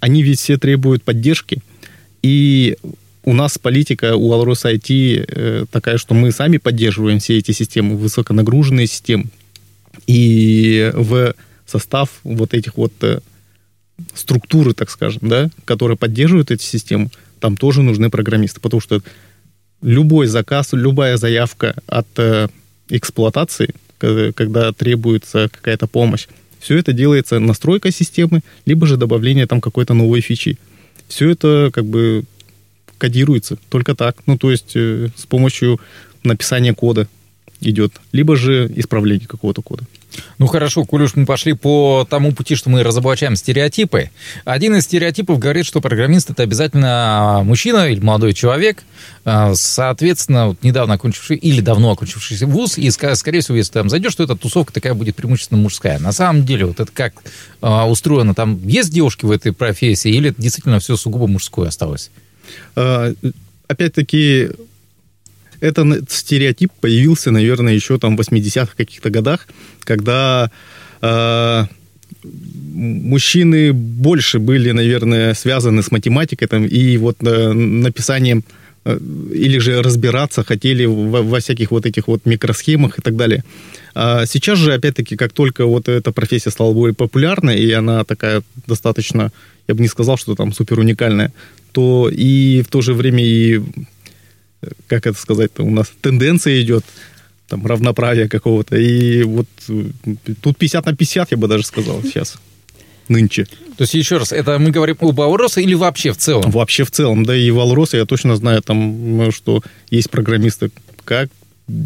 они 0.00 0.22
ведь 0.22 0.40
все 0.40 0.58
требуют 0.58 1.02
поддержки. 1.02 1.62
И 2.22 2.76
у 3.26 3.32
нас 3.32 3.58
политика 3.58 4.16
у 4.16 4.32
Алрос 4.32 4.64
IT 4.64 5.24
э, 5.28 5.64
такая, 5.70 5.98
что 5.98 6.14
мы 6.14 6.30
сами 6.30 6.58
поддерживаем 6.58 7.18
все 7.18 7.36
эти 7.36 7.50
системы, 7.50 7.96
высоконагруженные 7.96 8.86
системы. 8.86 9.26
И 10.06 10.92
в 10.94 11.34
состав 11.66 12.08
вот 12.22 12.54
этих 12.54 12.76
вот 12.76 12.92
э, 13.02 13.18
структуры, 14.14 14.74
так 14.74 14.90
скажем, 14.90 15.28
да, 15.28 15.50
которые 15.64 15.98
поддерживают 15.98 16.52
эти 16.52 16.62
системы, 16.62 17.10
там 17.40 17.56
тоже 17.56 17.82
нужны 17.82 18.10
программисты, 18.10 18.60
потому 18.60 18.80
что 18.80 19.02
любой 19.82 20.28
заказ, 20.28 20.68
любая 20.70 21.16
заявка 21.16 21.74
от 21.88 22.06
э, 22.18 22.46
эксплуатации, 22.88 23.74
когда 23.98 24.72
требуется 24.72 25.48
какая-то 25.50 25.88
помощь, 25.88 26.28
все 26.60 26.78
это 26.78 26.92
делается 26.92 27.40
настройка 27.40 27.90
системы, 27.90 28.42
либо 28.66 28.86
же 28.86 28.96
добавление 28.96 29.48
там 29.48 29.60
какой-то 29.60 29.94
новой 29.94 30.20
фичи. 30.20 30.58
Все 31.08 31.30
это 31.30 31.70
как 31.72 31.86
бы 31.86 32.24
кодируется 32.98 33.56
только 33.68 33.94
так. 33.94 34.16
Ну, 34.26 34.38
то 34.38 34.50
есть 34.50 34.72
э, 34.74 35.08
с 35.16 35.26
помощью 35.26 35.80
написания 36.22 36.74
кода 36.74 37.08
идет, 37.60 37.92
либо 38.12 38.36
же 38.36 38.70
исправление 38.76 39.26
какого-то 39.26 39.62
кода. 39.62 39.84
Ну 40.38 40.46
хорошо, 40.46 40.84
коль 40.84 41.06
мы 41.14 41.26
пошли 41.26 41.52
по 41.52 42.06
тому 42.08 42.32
пути, 42.32 42.54
что 42.54 42.70
мы 42.70 42.82
разоблачаем 42.82 43.36
стереотипы. 43.36 44.10
Один 44.44 44.74
из 44.76 44.84
стереотипов 44.84 45.38
говорит, 45.38 45.66
что 45.66 45.80
программист 45.80 46.30
это 46.30 46.42
обязательно 46.42 47.42
мужчина 47.44 47.88
или 47.88 48.00
молодой 48.00 48.32
человек, 48.32 48.82
а, 49.24 49.54
соответственно, 49.54 50.48
вот 50.48 50.62
недавно 50.62 50.94
окончивший 50.94 51.36
или 51.36 51.60
давно 51.60 51.90
окончившийся 51.90 52.46
вуз, 52.46 52.78
и, 52.78 52.90
скорее 52.90 53.40
всего, 53.40 53.56
если 53.56 53.72
ты 53.72 53.78
там 53.80 53.90
зайдешь, 53.90 54.14
то 54.14 54.24
эта 54.24 54.36
тусовка 54.36 54.72
такая 54.72 54.94
будет 54.94 55.16
преимущественно 55.16 55.60
мужская. 55.60 55.98
На 55.98 56.12
самом 56.12 56.44
деле, 56.44 56.66
вот 56.66 56.80
это 56.80 56.90
как 56.92 57.14
а, 57.60 57.88
устроено, 57.88 58.34
там 58.34 58.58
есть 58.66 58.90
девушки 58.90 59.26
в 59.26 59.30
этой 59.30 59.52
профессии, 59.52 60.10
или 60.10 60.30
это 60.30 60.40
действительно 60.40 60.80
все 60.80 60.96
сугубо 60.96 61.26
мужское 61.26 61.68
осталось? 61.68 62.10
А, 62.74 63.12
опять-таки, 63.68 64.50
этот 65.60 66.10
стереотип 66.10 66.72
появился, 66.80 67.30
наверное, 67.30 67.74
еще 67.74 67.98
там 67.98 68.16
в 68.16 68.20
80-х 68.20 68.72
каких-то 68.76 69.10
годах, 69.10 69.48
когда 69.84 70.50
э, 71.00 71.64
мужчины 72.24 73.72
больше 73.72 74.38
были, 74.38 74.72
наверное, 74.72 75.34
связаны 75.34 75.82
с 75.82 75.90
математикой 75.90 76.48
там, 76.48 76.66
и 76.66 76.96
вот 76.98 77.16
э, 77.22 77.52
написанием 77.52 78.44
э, 78.84 78.98
или 79.32 79.58
же 79.58 79.82
разбираться 79.82 80.44
хотели 80.44 80.84
во, 80.84 81.22
во 81.22 81.40
всяких 81.40 81.70
вот 81.70 81.86
этих 81.86 82.08
вот 82.08 82.26
микросхемах 82.26 82.98
и 82.98 83.02
так 83.02 83.16
далее. 83.16 83.42
А 83.94 84.26
сейчас 84.26 84.58
же, 84.58 84.74
опять-таки, 84.74 85.16
как 85.16 85.32
только 85.32 85.64
вот 85.64 85.88
эта 85.88 86.12
профессия 86.12 86.50
стала 86.50 86.72
более 86.72 86.94
популярной, 86.94 87.58
и 87.58 87.72
она 87.72 88.04
такая 88.04 88.42
достаточно, 88.66 89.32
я 89.68 89.74
бы 89.74 89.80
не 89.80 89.88
сказал, 89.88 90.18
что 90.18 90.34
там 90.34 90.52
супер 90.52 90.78
уникальная, 90.78 91.32
то 91.76 92.08
и 92.10 92.62
в 92.62 92.68
то 92.68 92.80
же 92.80 92.94
время 92.94 93.22
и 93.22 93.60
как 94.86 95.06
это 95.06 95.18
сказать, 95.18 95.50
у 95.58 95.70
нас 95.70 95.92
тенденция 96.00 96.62
идет 96.62 96.86
там 97.48 97.66
равноправия 97.66 98.28
какого-то. 98.28 98.76
И 98.76 99.22
вот 99.24 99.46
э, 99.68 99.84
тут 100.40 100.56
50 100.56 100.86
на 100.86 100.96
50, 100.96 101.32
я 101.32 101.36
бы 101.36 101.48
даже 101.48 101.64
сказал 101.64 102.02
сейчас 102.02 102.38
нынче. 103.08 103.44
То 103.76 103.82
есть, 103.82 103.92
еще 103.92 104.16
раз, 104.16 104.32
это 104.32 104.58
мы 104.58 104.70
говорим 104.70 104.96
об 105.00 105.20
Алросе 105.20 105.60
или 105.60 105.74
вообще 105.74 106.12
в 106.12 106.16
целом? 106.16 106.50
Вообще 106.50 106.84
в 106.84 106.90
целом, 106.90 107.26
да, 107.26 107.36
и 107.36 107.50
в 107.50 107.60
Алросе 107.60 107.98
я 107.98 108.06
точно 108.06 108.36
знаю, 108.36 108.62
там, 108.62 109.30
что 109.32 109.62
есть 109.90 110.10
программисты 110.10 110.70
как 111.04 111.28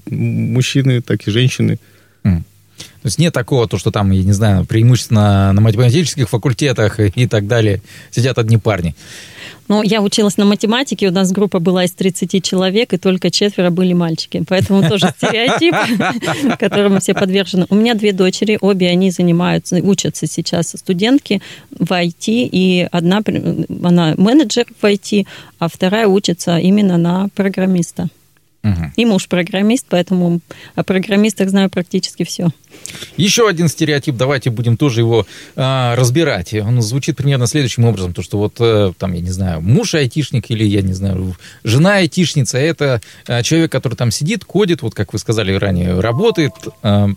мужчины, 0.07 1.03
так 1.03 1.27
и 1.27 1.33
женщины. 1.33 1.81
Mm. 2.23 2.43
То 3.03 3.07
есть 3.07 3.19
нет 3.19 3.35
такого, 3.35 3.67
то, 3.67 3.77
что 3.77 3.91
там, 3.91 4.13
я 4.13 4.23
не 4.23 4.33
знаю, 4.33 4.65
преимущественно 4.65 5.53
на 5.53 5.61
математических 5.61 6.29
факультетах 6.29 7.01
и 7.01 7.27
так 7.27 7.49
далее 7.49 7.83
сидят 8.11 8.39
одни 8.39 8.57
парни. 8.57 8.95
Ну, 9.71 9.85
я 9.85 10.03
училась 10.03 10.37
на 10.37 10.45
математике, 10.45 11.07
у 11.07 11.13
нас 11.13 11.31
группа 11.31 11.61
была 11.61 11.85
из 11.85 11.93
30 11.93 12.45
человек, 12.45 12.93
и 12.93 12.99
только 12.99 13.31
четверо 13.31 13.71
были 13.71 13.93
мальчики. 13.93 14.43
Поэтому 14.49 14.83
тоже 14.83 15.11
стереотип, 15.17 15.77
которому 16.59 16.99
все 16.99 17.15
подвержены. 17.15 17.67
У 17.71 17.77
меня 17.77 17.95
две 17.95 18.13
дочери, 18.13 18.59
обе 18.61 18.89
они 18.89 19.13
занимаются, 19.13 19.77
учатся 19.77 20.27
сейчас 20.27 20.71
студентки 20.71 21.41
в 21.71 21.93
IT, 21.93 22.25
и 22.27 22.89
одна, 22.91 23.23
она 23.85 24.15
менеджер 24.17 24.67
в 24.81 24.85
IT, 24.85 25.29
а 25.61 25.69
вторая 25.69 26.09
учится 26.09 26.59
именно 26.59 26.99
на 26.99 27.29
программиста. 27.37 28.09
Угу. 28.63 28.93
И 28.97 29.05
муж 29.07 29.27
программист, 29.27 29.87
поэтому 29.89 30.41
о 30.75 30.85
программистах 30.85 31.49
знаю 31.49 31.71
практически 31.71 32.25
все. 32.25 32.51
Еще 33.17 33.49
один 33.49 33.69
стереотип, 33.69 34.17
давайте 34.17 34.51
будем 34.51 34.77
тоже 34.77 35.01
его 35.01 35.27
э, 35.57 35.95
разбирать. 35.95 36.53
Он 36.55 36.83
звучит 36.83 37.17
примерно 37.17 37.47
следующим 37.47 37.85
образом, 37.85 38.13
то 38.13 38.23
что 38.23 38.39
вот 38.39 38.57
э, 38.61 38.93
там, 38.99 39.13
я 39.15 39.21
не 39.21 39.31
знаю, 39.31 39.63
муж 39.63 39.95
айтишник 39.95 40.51
или, 40.51 40.65
я 40.65 40.83
не 40.83 40.93
знаю, 40.93 41.37
жена 41.65 41.97
айтишница, 41.97 42.59
это 42.59 43.01
э, 43.27 43.43
человек, 43.43 43.73
который 43.73 43.95
там 43.95 44.11
сидит, 44.11 44.45
кодит, 44.45 44.83
вот 44.83 44.95
как 44.95 45.15
вы 45.15 45.19
сказали 45.19 45.55
ранее, 45.55 45.99
работает, 45.99 46.53
э, 46.83 47.09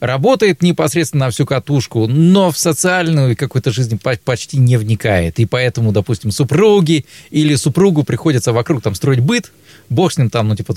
работает 0.00 0.62
непосредственно 0.62 1.26
на 1.26 1.30
всю 1.30 1.46
катушку, 1.46 2.06
но 2.06 2.50
в 2.50 2.58
социальную 2.58 3.36
какую-то 3.36 3.70
жизнь 3.70 4.00
почти 4.24 4.58
не 4.58 4.76
вникает. 4.76 5.38
И 5.38 5.46
поэтому, 5.46 5.92
допустим, 5.92 6.30
супруги 6.30 7.06
или 7.30 7.54
супругу 7.54 8.04
приходится 8.04 8.52
вокруг 8.52 8.82
там 8.82 8.94
строить 8.94 9.20
быт, 9.20 9.52
бог 9.88 10.12
с 10.12 10.18
ним 10.18 10.30
там, 10.30 10.48
ну, 10.48 10.56
типа, 10.56 10.74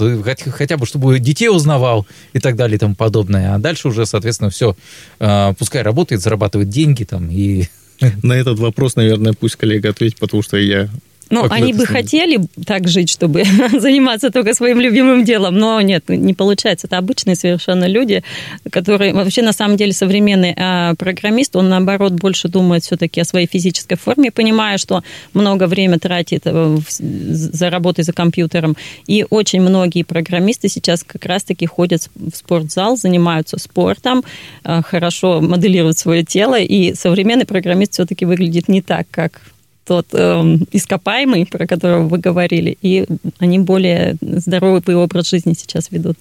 хотя 0.51 0.78
бы, 0.78 0.86
чтобы 0.86 1.20
детей 1.20 1.50
узнавал 1.50 2.08
и 2.34 2.40
так 2.40 2.56
далее 2.56 2.75
и 2.75 2.80
тому 2.80 2.96
подобное. 2.96 3.56
А 3.56 3.60
дальше 3.60 3.88
уже, 3.88 4.06
соответственно, 4.06 4.50
все, 4.50 4.75
а, 5.20 5.54
пускай 5.54 5.82
работает, 5.82 6.22
зарабатывает 6.22 6.70
деньги 6.70 7.04
там 7.04 7.30
и... 7.30 7.66
На 8.24 8.34
этот 8.34 8.58
вопрос, 8.58 8.96
наверное, 8.96 9.34
пусть 9.34 9.58
коллега 9.58 9.90
ответит, 9.90 10.18
потому 10.18 10.42
что 10.42 10.58
я 10.58 10.90
ну, 11.31 11.47
они 11.50 11.73
бы 11.73 11.85
хотели 11.85 12.39
так 12.65 12.88
жить, 12.88 13.09
чтобы 13.09 13.43
заниматься 13.79 14.29
только 14.29 14.53
своим 14.53 14.79
любимым 14.79 15.23
делом, 15.23 15.55
но 15.55 15.79
нет, 15.81 16.09
не 16.09 16.33
получается. 16.33 16.88
Это 16.88 16.97
обычные 16.97 17.35
совершенно 17.35 17.85
люди, 17.85 18.23
которые 18.69 19.13
вообще 19.13 19.41
на 19.41 19.53
самом 19.53 19.77
деле 19.77 19.93
современный 19.93 20.53
а 20.57 20.93
программист, 20.95 21.55
он 21.55 21.69
наоборот 21.69 22.13
больше 22.13 22.50
думает 22.50 22.83
все-таки 22.83 23.21
о 23.21 23.25
своей 23.25 23.47
физической 23.47 23.95
форме, 23.95 24.31
понимая, 24.31 24.77
что 24.77 25.03
много 25.33 25.67
времени 25.67 25.97
тратит 25.97 26.41
э, 26.45 26.77
за 27.00 27.69
работой 27.69 28.03
за 28.03 28.13
компьютером. 28.13 28.75
И 29.07 29.25
очень 29.29 29.61
многие 29.61 30.03
программисты 30.03 30.67
сейчас 30.67 31.03
как 31.03 31.25
раз-таки 31.25 31.65
ходят 31.65 32.09
в 32.15 32.35
спортзал, 32.35 32.97
занимаются 32.97 33.57
спортом, 33.57 34.23
э, 34.63 34.81
хорошо 34.83 35.39
моделируют 35.41 35.97
свое 35.97 36.23
тело, 36.23 36.59
и 36.59 36.93
современный 36.93 37.45
программист 37.45 37.93
все-таки 37.93 38.25
выглядит 38.25 38.67
не 38.67 38.81
так, 38.81 39.07
как 39.11 39.41
тот 39.85 40.07
э, 40.13 40.57
ископаемый, 40.71 41.45
про 41.45 41.65
которого 41.65 42.07
вы 42.07 42.17
говорили, 42.17 42.77
и 42.81 43.05
они 43.39 43.59
более 43.59 44.15
здоровый 44.21 44.95
образ 44.95 45.29
жизни 45.29 45.53
сейчас 45.53 45.91
ведут. 45.91 46.17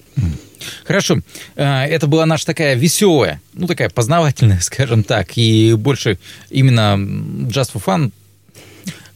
Хорошо. 0.85 1.21
Э, 1.57 1.85
это 1.85 2.07
была 2.07 2.27
наша 2.27 2.47
такая 2.47 2.75
веселая, 2.75 3.41
ну, 3.53 3.67
такая 3.67 3.91
познавательная, 3.91 4.59
скажем 4.63 5.05
так, 5.05 5.37
и 5.37 5.75
больше 5.75 6.19
именно 6.51 6.97
Just 7.49 7.73
for 7.75 7.83
Fun 7.85 8.13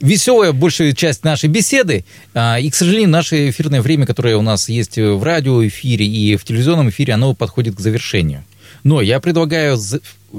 веселая 0.00 0.52
большая 0.52 0.92
часть 0.92 1.24
нашей 1.24 1.48
беседы. 1.48 2.04
Э, 2.34 2.60
и, 2.60 2.68
к 2.70 2.74
сожалению, 2.74 3.08
наше 3.08 3.50
эфирное 3.50 3.80
время, 3.80 4.06
которое 4.06 4.36
у 4.36 4.42
нас 4.42 4.68
есть 4.68 4.98
в 4.98 5.22
радиоэфире 5.22 6.06
и 6.06 6.36
в 6.36 6.44
телевизионном 6.44 6.90
эфире, 6.90 7.14
оно 7.14 7.34
подходит 7.34 7.76
к 7.76 7.80
завершению. 7.80 8.44
Но 8.82 9.00
я 9.00 9.20
предлагаю 9.20 9.78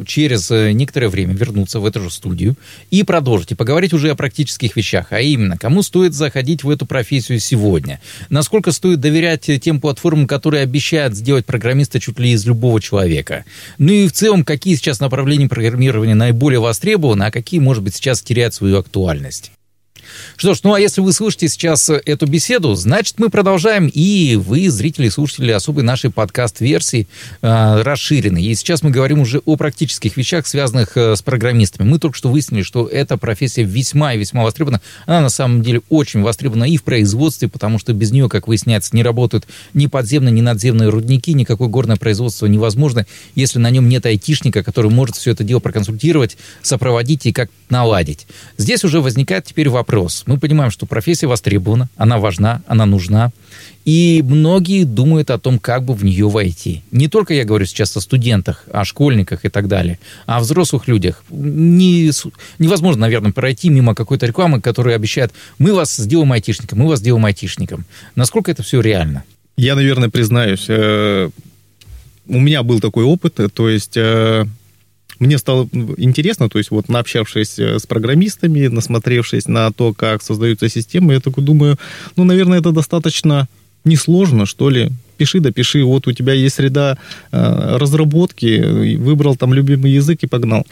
через 0.05 0.51
э, 0.51 0.71
некоторое 0.73 1.07
время 1.07 1.33
вернуться 1.33 1.79
в 1.79 1.85
эту 1.85 2.01
же 2.01 2.09
студию 2.09 2.55
и 2.91 3.03
продолжить, 3.03 3.51
и 3.51 3.55
поговорить 3.55 3.93
уже 3.93 4.09
о 4.09 4.15
практических 4.15 4.75
вещах, 4.75 5.07
а 5.11 5.21
именно, 5.21 5.57
кому 5.57 5.83
стоит 5.83 6.13
заходить 6.13 6.63
в 6.63 6.69
эту 6.69 6.85
профессию 6.85 7.39
сегодня, 7.39 8.01
насколько 8.29 8.71
стоит 8.71 8.99
доверять 8.99 9.49
тем 9.61 9.79
платформам, 9.79 10.27
которые 10.27 10.63
обещают 10.63 11.15
сделать 11.15 11.45
программиста 11.45 11.99
чуть 11.99 12.19
ли 12.19 12.31
из 12.31 12.45
любого 12.45 12.81
человека. 12.81 13.45
Ну 13.77 13.93
и 13.93 14.07
в 14.07 14.11
целом, 14.11 14.43
какие 14.43 14.75
сейчас 14.75 14.99
направления 14.99 15.47
программирования 15.47 16.15
наиболее 16.15 16.59
востребованы, 16.59 17.23
а 17.23 17.31
какие, 17.31 17.59
может 17.59 17.83
быть, 17.83 17.95
сейчас 17.95 18.21
теряют 18.21 18.53
свою 18.53 18.77
актуальность. 18.79 19.51
Что 20.37 20.53
ж, 20.53 20.59
ну 20.63 20.73
а 20.73 20.79
если 20.79 21.01
вы 21.01 21.13
слышите 21.13 21.47
сейчас 21.47 21.89
э, 21.89 22.01
эту 22.05 22.27
беседу, 22.27 22.75
значит, 22.75 23.15
мы 23.17 23.29
продолжаем, 23.29 23.89
и 23.93 24.35
вы, 24.35 24.69
зрители 24.69 25.09
слушатели 25.09 25.51
особой 25.51 25.83
нашей 25.83 26.09
подкаст-версии, 26.09 27.07
э, 27.41 27.81
расширены. 27.81 28.41
И 28.43 28.53
сейчас 28.55 28.83
мы 28.83 28.91
говорим 28.91 29.19
уже 29.19 29.39
о 29.45 29.55
практических 29.55 30.17
вещах, 30.17 30.47
связанных 30.47 30.97
э, 30.97 31.15
с 31.15 31.21
программистами. 31.21 31.87
Мы 31.87 31.99
только 31.99 32.17
что 32.17 32.29
выяснили, 32.29 32.61
что 32.61 32.87
эта 32.87 33.17
профессия 33.17 33.63
весьма 33.63 34.13
и 34.13 34.17
весьма 34.17 34.43
востребована. 34.43 34.81
Она 35.05 35.21
на 35.21 35.29
самом 35.29 35.61
деле 35.61 35.81
очень 35.89 36.21
востребована 36.21 36.65
и 36.65 36.77
в 36.77 36.83
производстве, 36.83 37.47
потому 37.47 37.79
что 37.79 37.93
без 37.93 38.11
нее, 38.11 38.29
как 38.29 38.47
выясняется, 38.47 38.95
не 38.95 39.03
работают 39.03 39.45
ни 39.73 39.87
подземные, 39.87 40.31
ни 40.31 40.41
надземные 40.41 40.89
рудники, 40.89 41.33
никакое 41.33 41.67
горное 41.67 41.97
производство 41.97 42.45
невозможно, 42.45 43.05
если 43.35 43.59
на 43.59 43.69
нем 43.69 43.89
нет 43.89 44.05
айтишника, 44.05 44.63
который 44.63 44.91
может 44.91 45.15
все 45.15 45.31
это 45.31 45.43
дело 45.43 45.59
проконсультировать, 45.59 46.37
сопроводить 46.61 47.25
и 47.25 47.31
как 47.31 47.49
наладить. 47.69 48.27
Здесь 48.57 48.83
уже 48.83 49.01
возникает 49.01 49.45
теперь 49.45 49.69
вопрос. 49.69 49.94
Мы 50.25 50.37
понимаем, 50.37 50.71
что 50.71 50.85
профессия 50.85 51.27
востребована, 51.27 51.89
она 51.95 52.17
важна, 52.17 52.61
она 52.67 52.85
нужна. 52.85 53.31
И 53.85 54.23
многие 54.25 54.83
думают 54.83 55.29
о 55.29 55.37
том, 55.37 55.59
как 55.59 55.83
бы 55.83 55.93
в 55.93 56.03
нее 56.03 56.27
войти. 56.27 56.81
Не 56.91 57.07
только 57.07 57.33
я 57.33 57.45
говорю 57.45 57.65
сейчас 57.65 57.95
о 57.95 58.01
студентах, 58.01 58.63
о 58.71 58.83
школьниках 58.83 59.45
и 59.45 59.49
так 59.49 59.67
далее, 59.67 59.99
а 60.25 60.37
о 60.37 60.39
взрослых 60.39 60.87
людях. 60.87 61.23
Не, 61.29 62.11
невозможно, 62.57 63.01
наверное, 63.01 63.31
пройти 63.31 63.69
мимо 63.69 63.93
какой-то 63.93 64.25
рекламы, 64.25 64.59
которая 64.59 64.95
обещает, 64.95 65.33
мы 65.59 65.73
вас 65.73 65.95
сделаем 65.95 66.31
айтишником, 66.31 66.79
мы 66.79 66.87
вас 66.87 66.99
сделаем 66.99 67.25
айтишником. 67.25 67.85
Насколько 68.15 68.51
это 68.51 68.63
все 68.63 68.81
реально? 68.81 69.23
Я, 69.55 69.75
наверное, 69.75 70.09
признаюсь, 70.09 70.65
э, 70.67 71.29
у 72.27 72.39
меня 72.39 72.63
был 72.63 72.79
такой 72.79 73.05
опыт, 73.05 73.39
то 73.53 73.69
есть 73.69 73.95
э, 73.95 74.45
мне 75.19 75.37
стало 75.37 75.67
интересно, 75.97 76.49
то 76.49 76.57
есть 76.57 76.71
вот 76.71 76.89
наобщавшись 76.89 77.59
э, 77.59 77.79
с 77.79 77.85
программистами, 77.85 78.67
насмотревшись 78.67 79.47
на 79.47 79.71
то, 79.71 79.93
как 79.93 80.21
создаются 80.21 80.69
системы, 80.69 81.13
я 81.13 81.19
такой 81.19 81.43
думаю, 81.43 81.77
ну, 82.15 82.23
наверное, 82.23 82.59
это 82.59 82.71
достаточно 82.71 83.47
несложно, 83.85 84.45
что 84.45 84.69
ли. 84.69 84.89
Пиши 85.17 85.39
да 85.39 85.51
пиши, 85.51 85.83
вот 85.83 86.07
у 86.07 86.11
тебя 86.11 86.33
есть 86.33 86.55
среда 86.55 86.97
э, 87.31 87.77
разработки, 87.77 88.95
выбрал 88.97 89.35
там 89.35 89.53
любимый 89.53 89.91
язык 89.91 90.23
и 90.23 90.27
погнал. 90.27 90.65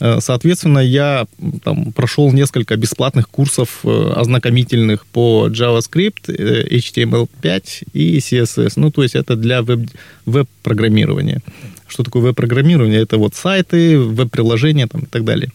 Э, 0.00 0.18
соответственно, 0.20 0.80
я 0.80 1.26
там, 1.64 1.92
прошел 1.92 2.32
несколько 2.32 2.76
бесплатных 2.76 3.28
курсов 3.30 3.80
э, 3.84 4.12
ознакомительных 4.16 5.06
по 5.06 5.48
JavaScript, 5.48 6.28
HTML5 6.28 7.62
и 7.94 8.18
CSS. 8.18 8.72
Ну, 8.76 8.90
то 8.90 9.02
есть 9.02 9.14
это 9.14 9.36
для 9.36 9.60
веб- 9.60 9.90
веб-программирования. 10.26 11.40
Что 11.88 12.02
такое 12.02 12.22
веб-программирование? 12.22 13.00
Это 13.00 13.18
вот 13.18 13.34
сайты, 13.34 13.98
веб-приложения 13.98 14.86
там, 14.86 15.02
и 15.02 15.06
так 15.06 15.24
далее. 15.24 15.50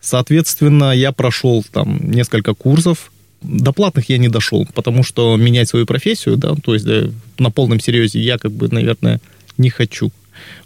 Соответственно, 0.00 0.92
я 0.92 1.12
прошел 1.12 1.64
там 1.70 2.10
несколько 2.10 2.54
курсов, 2.54 3.12
до 3.42 3.72
платных 3.72 4.08
я 4.08 4.18
не 4.18 4.28
дошел, 4.28 4.66
потому 4.74 5.02
что 5.02 5.36
менять 5.36 5.68
свою 5.68 5.86
профессию, 5.86 6.36
да, 6.36 6.54
то 6.54 6.74
есть 6.74 6.84
да, 6.84 7.10
на 7.38 7.50
полном 7.50 7.80
серьезе 7.80 8.20
я 8.20 8.38
как 8.38 8.52
бы, 8.52 8.68
наверное, 8.68 9.20
не 9.56 9.70
хочу. 9.70 10.10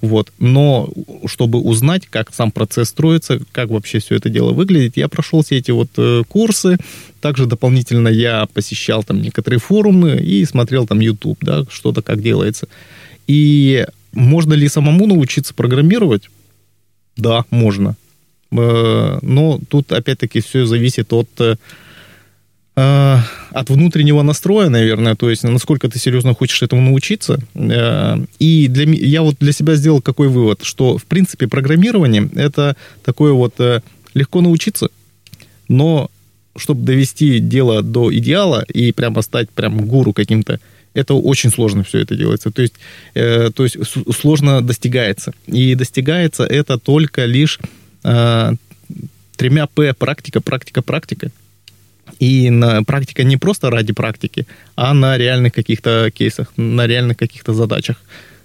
Вот. 0.00 0.32
Но 0.38 0.88
чтобы 1.26 1.60
узнать, 1.60 2.06
как 2.06 2.32
сам 2.32 2.50
процесс 2.50 2.90
строится, 2.90 3.40
как 3.52 3.70
вообще 3.70 3.98
все 3.98 4.16
это 4.16 4.28
дело 4.28 4.52
выглядит, 4.52 4.96
я 4.96 5.08
прошел 5.08 5.42
все 5.42 5.58
эти 5.58 5.70
вот 5.70 5.90
э, 5.96 6.22
курсы. 6.28 6.76
Также 7.20 7.46
дополнительно 7.46 8.08
я 8.08 8.46
посещал 8.52 9.02
там 9.02 9.20
некоторые 9.20 9.58
форумы 9.58 10.16
и 10.16 10.44
смотрел 10.44 10.86
там 10.86 11.00
YouTube, 11.00 11.38
да, 11.40 11.64
что-то 11.68 12.02
как 12.02 12.22
делается. 12.22 12.68
И 13.26 13.86
можно 14.14 14.54
ли 14.54 14.68
самому 14.68 15.06
научиться 15.06 15.54
программировать? 15.54 16.30
Да, 17.16 17.44
можно. 17.50 17.97
Э, 18.52 19.18
но 19.23 19.61
тут 19.68 19.92
опять-таки 19.92 20.40
все 20.40 20.66
зависит 20.66 21.12
от 21.12 21.28
э, 21.38 21.56
Э, 22.76 23.18
от 23.52 23.71
внутреннего 23.71 24.23
настроя, 24.23 24.68
наверное, 24.68 25.14
то 25.14 25.30
есть 25.30 25.44
насколько 25.44 25.88
ты 25.88 26.00
серьезно 26.00 26.35
хочешь 26.35 26.61
этому 26.61 26.83
научиться. 26.83 27.38
И 28.40 28.66
для, 28.68 28.85
я 28.85 29.23
вот 29.23 29.37
для 29.38 29.52
себя 29.52 29.76
сделал 29.76 30.02
какой 30.02 30.26
вывод, 30.26 30.64
что, 30.64 30.99
в 30.99 31.04
принципе, 31.04 31.47
программирование— 31.47 32.28
это 32.35 32.76
такое 33.04 33.33
вот 33.33 33.54
легко 34.14 34.40
научиться, 34.40 34.88
но 35.68 36.11
чтобы 36.56 36.85
довести 36.85 37.38
дело 37.38 37.80
до 37.83 38.12
идеала 38.12 38.64
и 38.64 38.90
прямо 38.90 39.23
стать 39.23 39.50
прям 39.50 39.87
гуру 39.87 40.12
каким-то, 40.12 40.59
это 40.94 41.14
очень 41.14 41.50
сложно 41.50 41.82
все 41.82 41.98
это 41.98 42.16
делается. 42.16 42.50
То 42.50 42.62
есть, 42.62 42.74
э, 43.14 43.50
то 43.54 43.64
есть 43.64 43.76
сложно 44.16 44.62
достигается. 44.62 45.32
И 45.46 45.74
достигается 45.74 46.44
это 46.44 46.78
только 46.78 47.24
лишь 47.26 47.58
э, 48.04 48.52
тремя 49.36 49.66
П– 49.66 49.92
практика, 49.98 50.40
практика, 50.40 50.82
практика. 50.82 51.30
И 52.20 52.50
на 52.50 52.82
практика 52.84 53.24
не 53.24 53.36
просто 53.36 53.70
ради 53.70 53.92
практики, 53.92 54.46
а 54.76 54.94
на 54.94 55.18
реальных 55.18 55.52
каких-то 55.52 56.10
кейсах, 56.14 56.52
на 56.56 56.86
реальных 56.86 57.16
каких-то 57.16 57.54
задачах. 57.54 57.96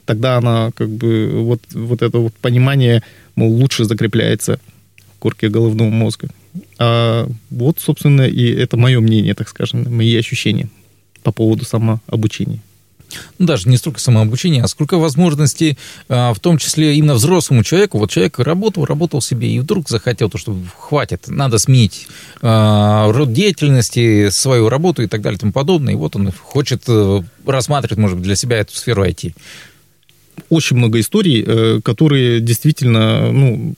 Тогда 0.05 0.37
она 0.37 0.71
как 0.75 0.89
бы 0.89 1.29
вот, 1.43 1.61
вот 1.73 2.01
это 2.01 2.17
вот 2.17 2.33
понимание 2.33 3.03
мол, 3.35 3.51
лучше 3.51 3.83
закрепляется 3.83 4.59
в 5.15 5.19
корке 5.19 5.49
головного 5.49 5.89
мозга. 5.89 6.29
А 6.79 7.27
вот, 7.51 7.79
собственно, 7.79 8.23
и 8.23 8.49
это 8.51 8.75
мое 8.75 8.99
мнение, 9.01 9.35
так 9.35 9.49
скажем, 9.49 9.85
мои 9.95 10.15
ощущения 10.15 10.69
по 11.23 11.31
поводу 11.31 11.65
самообучения 11.65 12.61
ну, 13.37 13.45
даже 13.45 13.69
не 13.69 13.77
столько 13.77 13.99
самообучения, 13.99 14.63
а 14.63 14.67
сколько 14.67 14.97
возможностей, 14.97 15.77
а, 16.07 16.33
в 16.33 16.39
том 16.39 16.57
числе 16.57 16.95
именно 16.95 17.15
взрослому 17.15 17.63
человеку. 17.63 17.97
Вот 17.97 18.11
человек 18.11 18.39
работал, 18.39 18.85
работал 18.85 19.21
себе, 19.21 19.51
и 19.51 19.59
вдруг 19.59 19.89
захотел 19.89 20.29
то, 20.29 20.37
что 20.37 20.55
хватит, 20.77 21.27
надо 21.27 21.57
сменить 21.57 22.07
э, 22.41 23.11
род 23.11 23.33
деятельности, 23.33 24.29
свою 24.29 24.69
работу 24.69 25.01
и 25.01 25.07
так 25.07 25.21
далее 25.21 25.37
и 25.37 25.39
тому 25.39 25.51
подобное. 25.51 25.93
И 25.93 25.97
вот 25.97 26.15
он 26.15 26.31
хочет 26.31 26.83
э, 26.87 27.21
рассматривать, 27.45 27.97
может 27.97 28.17
быть, 28.17 28.25
для 28.25 28.35
себя 28.35 28.57
эту 28.57 28.75
сферу 28.75 29.03
IT. 29.03 29.33
Очень 30.49 30.77
много 30.77 30.99
историй, 30.99 31.43
э, 31.45 31.81
которые 31.83 32.41
действительно, 32.41 33.31
ну, 33.31 33.75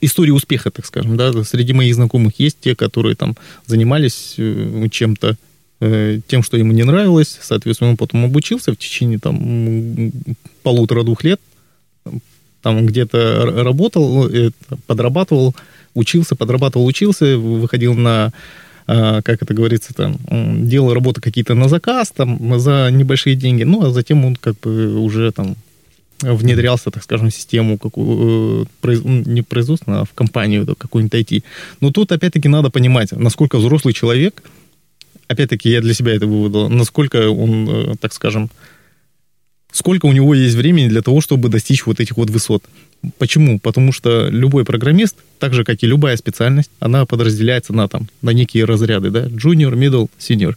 истории 0.00 0.30
успеха, 0.30 0.70
так 0.70 0.84
скажем, 0.86 1.16
да, 1.16 1.32
среди 1.44 1.72
моих 1.72 1.94
знакомых 1.94 2.38
есть 2.38 2.58
те, 2.60 2.74
которые 2.74 3.14
там 3.14 3.36
занимались 3.66 4.34
э, 4.36 4.88
чем-то 4.90 5.36
тем, 5.80 6.42
что 6.42 6.56
ему 6.58 6.72
не 6.72 6.84
нравилось. 6.84 7.38
Соответственно, 7.40 7.90
он 7.90 7.96
потом 7.96 8.26
обучился 8.26 8.72
в 8.72 8.76
течение 8.76 9.18
там 9.18 10.12
полутора-двух 10.62 11.24
лет. 11.24 11.40
Там 12.62 12.84
где-то 12.84 13.46
работал, 13.64 14.28
э, 14.28 14.50
подрабатывал, 14.86 15.56
учился, 15.94 16.36
подрабатывал, 16.36 16.84
учился, 16.84 17.38
выходил 17.38 17.94
на 17.94 18.32
а, 18.86 19.22
как 19.22 19.40
это 19.42 19.54
говорится, 19.54 19.94
там, 19.94 20.18
делал 20.66 20.92
работы 20.92 21.20
какие-то 21.20 21.54
на 21.54 21.68
заказ, 21.68 22.10
там, 22.10 22.58
за 22.58 22.90
небольшие 22.90 23.36
деньги, 23.36 23.62
ну, 23.62 23.86
а 23.86 23.90
затем 23.90 24.24
он 24.24 24.34
как 24.34 24.58
бы 24.58 24.98
уже 24.98 25.30
там 25.30 25.54
внедрялся, 26.20 26.90
так 26.90 27.04
скажем, 27.04 27.30
в 27.30 27.34
систему, 27.34 27.78
какую, 27.78 28.66
э, 28.82 28.96
не 29.04 29.42
производственную, 29.42 30.02
а 30.02 30.04
в 30.04 30.12
компанию 30.12 30.66
какую-нибудь 30.76 31.14
IT. 31.14 31.44
Но 31.80 31.92
тут, 31.92 32.10
опять-таки, 32.10 32.48
надо 32.48 32.68
понимать, 32.70 33.12
насколько 33.12 33.58
взрослый 33.58 33.94
человек– 33.94 34.42
опять-таки, 35.30 35.70
я 35.70 35.80
для 35.80 35.94
себя 35.94 36.14
это 36.14 36.26
выводил, 36.26 36.68
насколько 36.68 37.30
он, 37.30 37.68
э, 37.68 37.94
так 38.00 38.12
скажем, 38.12 38.50
сколько 39.72 40.06
у 40.06 40.12
него 40.12 40.34
есть 40.34 40.56
времени 40.56 40.88
для 40.88 41.02
того, 41.02 41.20
чтобы 41.20 41.48
достичь 41.48 41.86
вот 41.86 42.00
этих 42.00 42.16
вот 42.16 42.30
высот. 42.30 42.64
Почему? 43.18 43.60
Потому 43.60 43.92
что 43.92 44.28
любой 44.28 44.64
программист, 44.64 45.16
так 45.38 45.54
же, 45.54 45.64
как 45.64 45.82
и 45.82 45.86
любая 45.86 46.16
специальность, 46.16 46.70
она 46.80 47.06
подразделяется 47.06 47.72
на, 47.72 47.86
там, 47.88 48.08
на 48.22 48.30
некие 48.30 48.64
разряды, 48.64 49.10
да, 49.10 49.26
junior, 49.26 49.74
middle, 49.74 50.10
senior. 50.18 50.56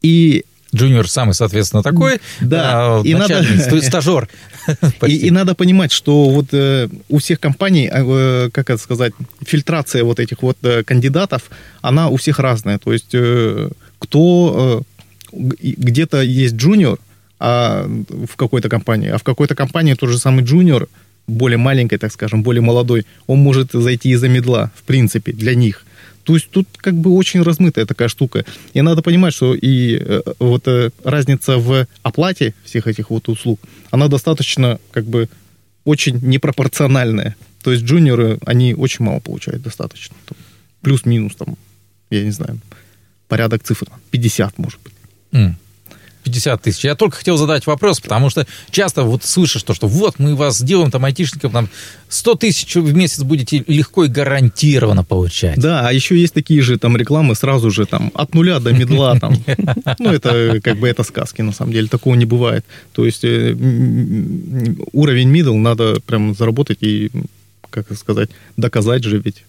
И 0.00 0.44
Джуниор 0.74 1.08
самый, 1.08 1.34
соответственно, 1.34 1.82
такой. 1.82 2.20
Да, 2.40 2.98
а, 2.98 3.02
и 3.04 3.14
надо... 3.14 3.44
стажер. 3.82 4.28
И, 5.06 5.26
и 5.26 5.30
надо 5.32 5.56
понимать, 5.56 5.90
что 5.90 6.30
вот 6.30 6.46
э, 6.52 6.88
у 7.08 7.18
всех 7.18 7.40
компаний, 7.40 7.90
э, 7.92 8.48
как 8.52 8.70
это 8.70 8.80
сказать, 8.80 9.12
фильтрация 9.44 10.04
вот 10.04 10.20
этих 10.20 10.42
вот 10.42 10.56
э, 10.62 10.84
кандидатов, 10.84 11.50
она 11.80 12.08
у 12.08 12.16
всех 12.16 12.38
разная. 12.38 12.78
То 12.78 12.92
есть 12.92 13.12
э, 13.12 13.70
кто 13.98 14.84
э, 14.86 14.92
где-то 15.32 16.22
есть 16.22 16.54
джуниор 16.54 16.98
а, 17.40 17.86
в 18.08 18.36
какой-то 18.36 18.68
компании, 18.68 19.08
а 19.08 19.18
в 19.18 19.24
какой-то 19.24 19.56
компании 19.56 19.94
тот 19.94 20.10
же 20.10 20.18
самый 20.18 20.44
джуниор, 20.44 20.88
более 21.26 21.58
маленький, 21.58 21.96
так 21.98 22.12
скажем, 22.12 22.42
более 22.42 22.62
молодой, 22.62 23.04
он 23.26 23.38
может 23.38 23.72
зайти 23.72 24.10
из-за 24.10 24.28
медла, 24.28 24.70
в 24.76 24.82
принципе, 24.84 25.32
для 25.32 25.54
них. 25.54 25.84
То 26.24 26.34
есть 26.34 26.50
тут 26.50 26.66
как 26.76 26.94
бы 26.94 27.14
очень 27.14 27.42
размытая 27.42 27.86
такая 27.86 28.08
штука. 28.08 28.44
И 28.74 28.82
надо 28.82 29.02
понимать, 29.02 29.34
что 29.34 29.54
и 29.54 29.96
э, 29.96 30.22
вот 30.38 30.68
э, 30.68 30.90
разница 31.04 31.58
в 31.58 31.86
оплате 32.02 32.54
всех 32.64 32.86
этих 32.86 33.10
вот 33.10 33.28
услуг, 33.28 33.60
она 33.90 34.08
достаточно 34.08 34.78
как 34.92 35.04
бы 35.04 35.28
очень 35.84 36.18
непропорциональная. 36.22 37.34
То 37.62 37.72
есть 37.72 37.84
джуниоры, 37.84 38.38
они 38.46 38.74
очень 38.74 39.04
мало 39.04 39.20
получают 39.20 39.62
достаточно. 39.62 40.16
Плюс-минус 40.80 41.34
там, 41.36 41.56
я 42.10 42.22
не 42.22 42.30
знаю, 42.30 42.60
порядок 43.28 43.62
цифр, 43.62 43.86
50 44.10 44.58
может 44.58 44.80
быть. 44.82 44.94
Mm. 45.32 45.54
50 46.22 46.62
тысяч. 46.62 46.84
Я 46.84 46.94
только 46.94 47.18
хотел 47.18 47.36
задать 47.36 47.66
вопрос, 47.66 48.00
потому 48.00 48.30
что 48.30 48.46
часто 48.70 49.02
вот 49.02 49.24
слышишь 49.24 49.62
то, 49.62 49.74
что 49.74 49.88
вот 49.88 50.18
мы 50.18 50.34
вас 50.34 50.58
сделаем 50.58 50.90
там 50.90 51.04
айтишников, 51.04 51.52
там 51.52 51.68
100 52.08 52.34
тысяч 52.36 52.74
в 52.74 52.94
месяц 52.94 53.22
будете 53.22 53.64
легко 53.66 54.04
и 54.04 54.08
гарантированно 54.08 55.04
получать. 55.04 55.58
Да, 55.58 55.88
а 55.88 55.92
еще 55.92 56.18
есть 56.18 56.34
такие 56.34 56.62
же 56.62 56.78
там 56.78 56.96
рекламы 56.96 57.34
сразу 57.34 57.70
же 57.70 57.86
там 57.86 58.10
от 58.14 58.34
нуля 58.34 58.60
до 58.60 58.72
медла 58.72 59.18
там. 59.18 59.34
Ну, 59.98 60.10
это 60.10 60.60
как 60.62 60.78
бы 60.78 60.88
это 60.88 61.02
сказки, 61.02 61.42
на 61.42 61.52
самом 61.52 61.72
деле, 61.72 61.88
такого 61.88 62.14
не 62.14 62.24
бывает. 62.24 62.64
То 62.92 63.04
есть 63.04 63.24
э, 63.24 63.52
уровень 64.92 65.32
middle 65.32 65.56
надо 65.56 66.00
прям 66.00 66.34
заработать 66.34 66.78
и, 66.82 67.10
как 67.70 67.86
сказать, 67.96 68.30
доказать 68.56 69.04
же 69.04 69.18
ведь 69.18 69.44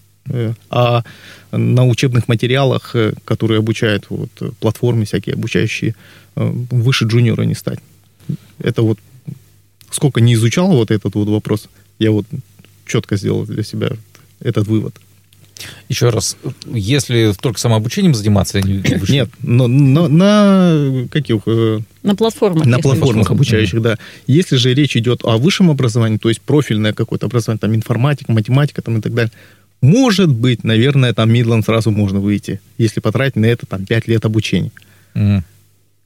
а 0.70 1.04
на 1.52 1.86
учебных 1.86 2.28
материалах, 2.28 2.96
э, 2.96 3.14
которые 3.26 3.60
обучают 3.60 4.06
вот, 4.10 4.32
платформы 4.60 5.06
всякие 5.06 5.36
обучающие, 5.36 5.96
Э, 6.36 6.52
выше 6.72 7.06
джуниора 7.06 7.44
не 7.44 7.56
стать. 7.56 7.80
Это 8.60 8.82
вот 8.82 8.98
сколько 9.92 10.22
не 10.22 10.34
изучал 10.34 10.72
вот 10.72 10.90
этот 10.90 11.14
вот 11.16 11.28
вопрос, 11.28 11.70
я 12.00 12.12
вот 12.12 12.26
четко 12.88 13.16
сделал 13.18 13.46
для 13.46 13.64
себя 13.64 13.92
этот 14.40 14.68
вывод. 14.68 14.96
Еще 15.88 16.10
раз, 16.10 16.36
если 16.66 17.32
только 17.40 17.60
самообучением 17.60 18.16
заниматься, 18.16 18.60
нет, 18.62 19.30
но, 19.42 19.68
но 19.68 20.08
на 20.08 21.08
каких? 21.12 21.44
Э, 21.46 21.80
на 22.02 22.16
платформах. 22.16 22.66
На 22.66 22.80
платформах 22.80 23.30
обучающих, 23.30 23.82
да. 23.82 24.00
Если 24.26 24.56
же 24.56 24.74
речь 24.74 24.98
идет 24.98 25.24
о 25.24 25.38
высшем 25.38 25.70
образовании, 25.70 26.18
то 26.18 26.30
есть 26.30 26.42
профильное 26.42 26.94
какое-то 26.94 27.28
образование, 27.28 27.60
там 27.60 27.76
информатика, 27.76 28.32
математика 28.32 28.82
там 28.82 28.98
и 28.98 29.02
так 29.02 29.14
далее, 29.14 29.32
может 29.84 30.30
быть, 30.30 30.64
наверное, 30.64 31.14
там 31.14 31.30
Мидланд 31.30 31.66
сразу 31.66 31.92
можно 31.92 32.22
выйти, 32.22 32.62
если 32.78 33.02
потратить 33.02 33.36
на 33.36 33.48
это 33.48 33.66
там 33.66 33.86
5 33.86 34.08
лет 34.08 34.24
обучения. 34.24 34.72
Mm. 35.14 35.42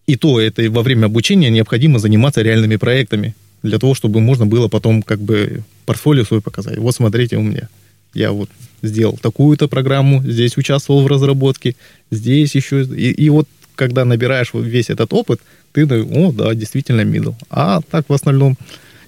И 0.08 0.16
то 0.16 0.42
это 0.42 0.72
во 0.72 0.82
время 0.82 1.06
обучения 1.06 1.52
необходимо 1.52 2.00
заниматься 2.00 2.42
реальными 2.42 2.78
проектами 2.78 3.36
для 3.62 3.78
того, 3.78 3.94
чтобы 3.94 4.20
можно 4.20 4.48
было 4.48 4.68
потом 4.68 5.04
как 5.04 5.20
бы 5.20 5.64
портфолио 5.86 6.26
свой 6.26 6.42
показать. 6.42 6.80
Вот 6.80 6.96
смотрите 6.96 7.38
у 7.38 7.44
меня. 7.44 7.70
Я 8.16 8.32
вот 8.32 8.50
сделал 8.82 9.16
такую-то 9.16 9.68
программу, 9.68 10.24
здесь 10.24 10.58
участвовал 10.58 11.04
в 11.04 11.08
разработке, 11.08 11.76
здесь 12.10 12.56
еще... 12.56 12.82
И, 12.82 13.12
и 13.12 13.30
вот 13.30 13.48
когда 13.76 14.06
набираешь 14.06 14.56
весь 14.56 14.90
этот 14.90 15.14
опыт, 15.14 15.40
ты, 15.74 15.86
о, 15.86 16.32
да, 16.32 16.56
действительно 16.56 17.02
middle. 17.02 17.36
А 17.52 17.82
так 17.92 18.10
в 18.10 18.14
основном 18.14 18.58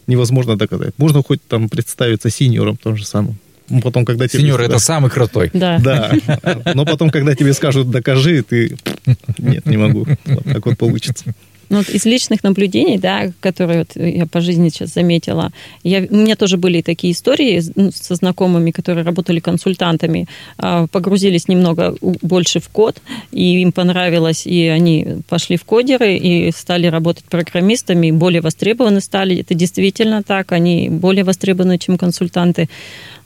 невозможно 0.05 0.59
доказать. 0.59 0.93
Можно 0.97 1.23
хоть 1.23 1.41
там 1.47 1.69
представиться 1.69 2.29
синьором 2.29 2.77
том 2.77 2.97
же 2.97 3.05
самым. 3.07 3.39
Ну, 3.69 3.81
потом, 3.81 4.05
когда 4.05 4.27
тебе... 4.27 4.41
Сеньор, 4.41 4.61
это 4.61 4.79
самый 4.79 5.11
крутой. 5.11 5.49
Да. 5.53 5.79
Да. 5.79 6.11
Но 6.73 6.85
потом, 6.85 7.09
когда 7.09 7.35
тебе 7.35 7.53
скажут, 7.53 7.89
докажи, 7.89 8.41
ты... 8.43 8.77
Нет, 9.37 9.65
не 9.65 9.77
могу. 9.77 10.05
Вот 10.25 10.43
так 10.43 10.65
вот 10.65 10.77
получится. 10.77 11.25
Ну, 11.69 11.77
вот 11.77 11.89
из 11.89 12.05
личных 12.05 12.43
наблюдений, 12.43 12.97
да, 12.97 13.31
которые 13.41 13.79
вот 13.79 13.95
я 13.95 14.25
по 14.25 14.41
жизни 14.41 14.69
сейчас 14.69 14.93
заметила, 14.93 15.51
я, 15.83 16.05
у 16.09 16.15
меня 16.15 16.35
тоже 16.35 16.57
были 16.57 16.81
такие 16.81 17.13
истории 17.13 17.61
ну, 17.75 17.91
со 17.91 18.15
знакомыми, 18.15 18.71
которые 18.71 19.05
работали 19.05 19.39
консультантами, 19.39 20.27
а, 20.57 20.87
погрузились 20.87 21.47
немного 21.47 21.95
больше 22.01 22.59
в 22.59 22.69
код, 22.69 23.01
и 23.31 23.61
им 23.61 23.71
понравилось, 23.71 24.47
и 24.47 24.65
они 24.65 25.21
пошли 25.27 25.57
в 25.57 25.63
кодеры 25.63 26.15
и 26.17 26.51
стали 26.51 26.87
работать 26.87 27.25
программистами, 27.25 28.09
более 28.09 28.41
востребованы 28.41 28.99
стали. 28.99 29.39
Это 29.39 29.53
действительно 29.53 30.23
так, 30.23 30.51
они 30.51 30.89
более 30.89 31.23
востребованы, 31.23 31.77
чем 31.77 31.99
консультанты. 31.99 32.67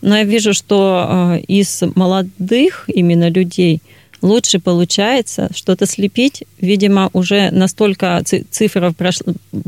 Но 0.01 0.17
я 0.17 0.25
вижу, 0.25 0.53
что 0.53 1.05
а, 1.07 1.37
из 1.47 1.81
молодых 1.95 2.89
именно 2.93 3.29
людей– 3.29 3.81
лучше 4.23 4.57
получается 4.59 5.49
что-то 5.53 5.85
слепить. 5.85 6.43
Видимо, 6.59 7.09
уже 7.13 7.51
настолько 7.51 8.23
цифра 8.49 8.93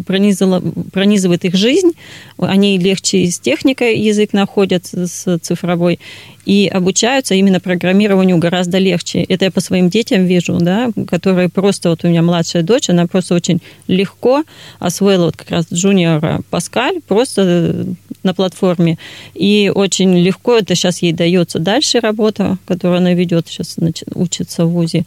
пронизала, 0.07 0.63
пронизывает 0.91 1.45
их 1.45 1.55
жизнь, 1.55 1.91
они 2.37 2.79
легче 2.79 3.29
с 3.29 3.37
техникой 3.37 3.99
язык 3.99 4.33
находят, 4.33 4.85
с 4.85 5.37
цифровой, 5.39 5.99
и 6.45 6.67
обучаются 6.67 7.33
именно 7.33 7.59
программированию 7.59 8.37
гораздо 8.37 8.77
легче. 8.77 9.23
Это 9.23 9.45
я 9.45 9.51
по 9.51 9.61
своим 9.61 9.89
детям 9.89 10.25
вижу, 10.25 10.57
да, 10.59 10.89
которые 11.07 11.49
просто, 11.49 11.89
вот 11.89 12.03
у 12.03 12.07
меня 12.07 12.21
младшая 12.21 12.63
дочь, 12.63 12.89
она 12.89 13.07
просто 13.07 13.35
очень 13.35 13.61
легко 13.87 14.43
освоила 14.79 15.25
вот 15.25 15.37
как 15.37 15.49
раз 15.49 15.65
джуниора 15.73 16.41
Паскаль 16.49 17.01
просто 17.01 17.87
на 18.25 18.33
платформе, 18.33 18.97
и 19.33 19.71
очень 19.73 20.17
легко 20.17 20.57
это 20.57 20.75
сейчас 20.75 21.01
ей 21.01 21.13
дается 21.13 21.59
дальше 21.59 22.01
работа, 22.01 22.57
которую 22.65 22.97
она 22.97 23.13
ведет, 23.13 23.47
сейчас 23.47 23.77
учится 24.13 24.65
в 24.65 24.71
ВУЗе 24.71 25.05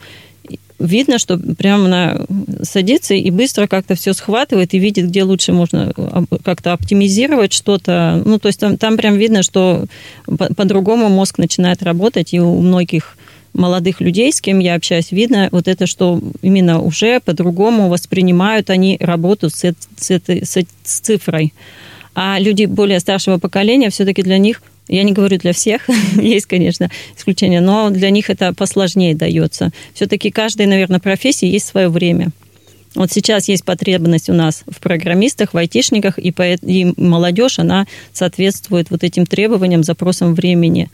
видно, 0.78 1.18
что 1.18 1.36
прямо 1.36 1.86
она 1.86 2.20
садится 2.62 3.14
и 3.14 3.30
быстро 3.30 3.66
как-то 3.66 3.94
все 3.94 4.12
схватывает 4.12 4.74
и 4.74 4.78
видит, 4.78 5.08
где 5.08 5.22
лучше 5.24 5.52
можно 5.52 5.92
как-то 6.44 6.72
оптимизировать 6.72 7.52
что-то. 7.52 8.22
Ну, 8.24 8.38
то 8.38 8.48
есть 8.48 8.60
там, 8.60 8.76
там 8.76 8.96
прям 8.96 9.16
видно, 9.16 9.42
что 9.42 9.84
по-другому 10.26 11.08
мозг 11.08 11.38
начинает 11.38 11.82
работать, 11.82 12.32
и 12.32 12.40
у 12.40 12.60
многих 12.60 13.16
молодых 13.54 14.00
людей, 14.00 14.32
с 14.32 14.40
кем 14.40 14.58
я 14.60 14.74
общаюсь, 14.74 15.10
видно 15.10 15.48
вот 15.50 15.68
это, 15.68 15.86
что 15.86 16.20
именно 16.42 16.80
уже 16.80 17.20
по-другому 17.20 17.88
воспринимают 17.88 18.70
они 18.70 18.96
работу 19.00 19.50
с, 19.50 19.74
с, 19.96 20.10
этой, 20.10 20.44
с, 20.44 20.56
с 20.84 21.00
цифрой. 21.00 21.52
А 22.20 22.40
люди 22.40 22.64
более 22.64 22.98
старшего 22.98 23.38
поколения, 23.38 23.90
все-таки 23.90 24.24
для 24.24 24.38
них 24.38 24.60
я 24.88 25.04
не 25.04 25.12
говорю 25.12 25.38
для 25.38 25.52
всех, 25.52 25.82
есть, 26.20 26.46
конечно, 26.46 26.90
исключения, 27.16 27.60
но 27.60 27.90
для 27.90 28.10
них 28.10 28.28
это 28.28 28.52
посложнее 28.52 29.14
дается. 29.14 29.70
Все-таки 29.94 30.32
каждой, 30.32 30.66
наверное, 30.66 30.98
профессии 30.98 31.46
есть 31.46 31.66
свое 31.66 31.88
время. 31.88 32.30
Вот 32.96 33.12
сейчас 33.12 33.46
есть 33.46 33.64
потребность 33.64 34.28
у 34.28 34.32
нас 34.32 34.64
в 34.66 34.80
программистах, 34.80 35.54
в 35.54 35.56
айтишниках, 35.56 36.18
и, 36.18 36.34
и 36.62 36.92
молодежь, 36.96 37.60
она 37.60 37.86
соответствует 38.12 38.90
вот 38.90 39.04
этим 39.04 39.24
требованиям, 39.24 39.84
запросам 39.84 40.34
времени. 40.34 40.90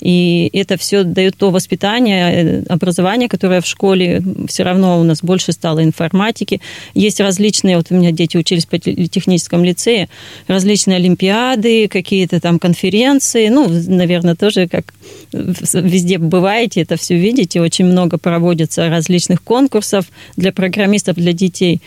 И 0.00 0.50
это 0.52 0.76
все 0.76 1.04
дает 1.04 1.36
то 1.36 1.50
воспитание, 1.50 2.32
э, 2.32 2.62
образование, 2.68 3.28
которое 3.28 3.60
в 3.60 3.66
школе 3.66 4.22
все 4.48 4.62
равно 4.62 5.00
у 5.00 5.04
нас 5.04 5.22
больше 5.22 5.52
стало 5.52 5.82
информатики. 5.82 6.60
Есть 6.94 7.20
различные, 7.20 7.76
вот 7.76 7.86
у 7.90 7.94
меня 7.94 8.12
дети 8.12 8.36
учились 8.36 8.66
по 8.66 8.78
техническом 8.78 9.64
лицее, 9.64 10.08
различные 10.46 10.96
олимпиады, 10.96 11.88
какие-то 11.88 12.40
там 12.40 12.58
конференции. 12.58 13.48
Ну, 13.48 13.68
наверное, 13.68 14.34
тоже 14.34 14.68
как 14.68 14.94
везде 15.32 16.18
бываете, 16.18 16.82
это 16.82 16.96
все 16.96 17.16
видите. 17.16 17.60
Очень 17.60 17.86
много 17.86 18.18
проводится 18.18 18.88
различных 18.88 19.42
конкурсов 19.42 20.06
для 20.36 20.52
программистов, 20.52 21.16
для 21.16 21.32
детей 21.32 21.80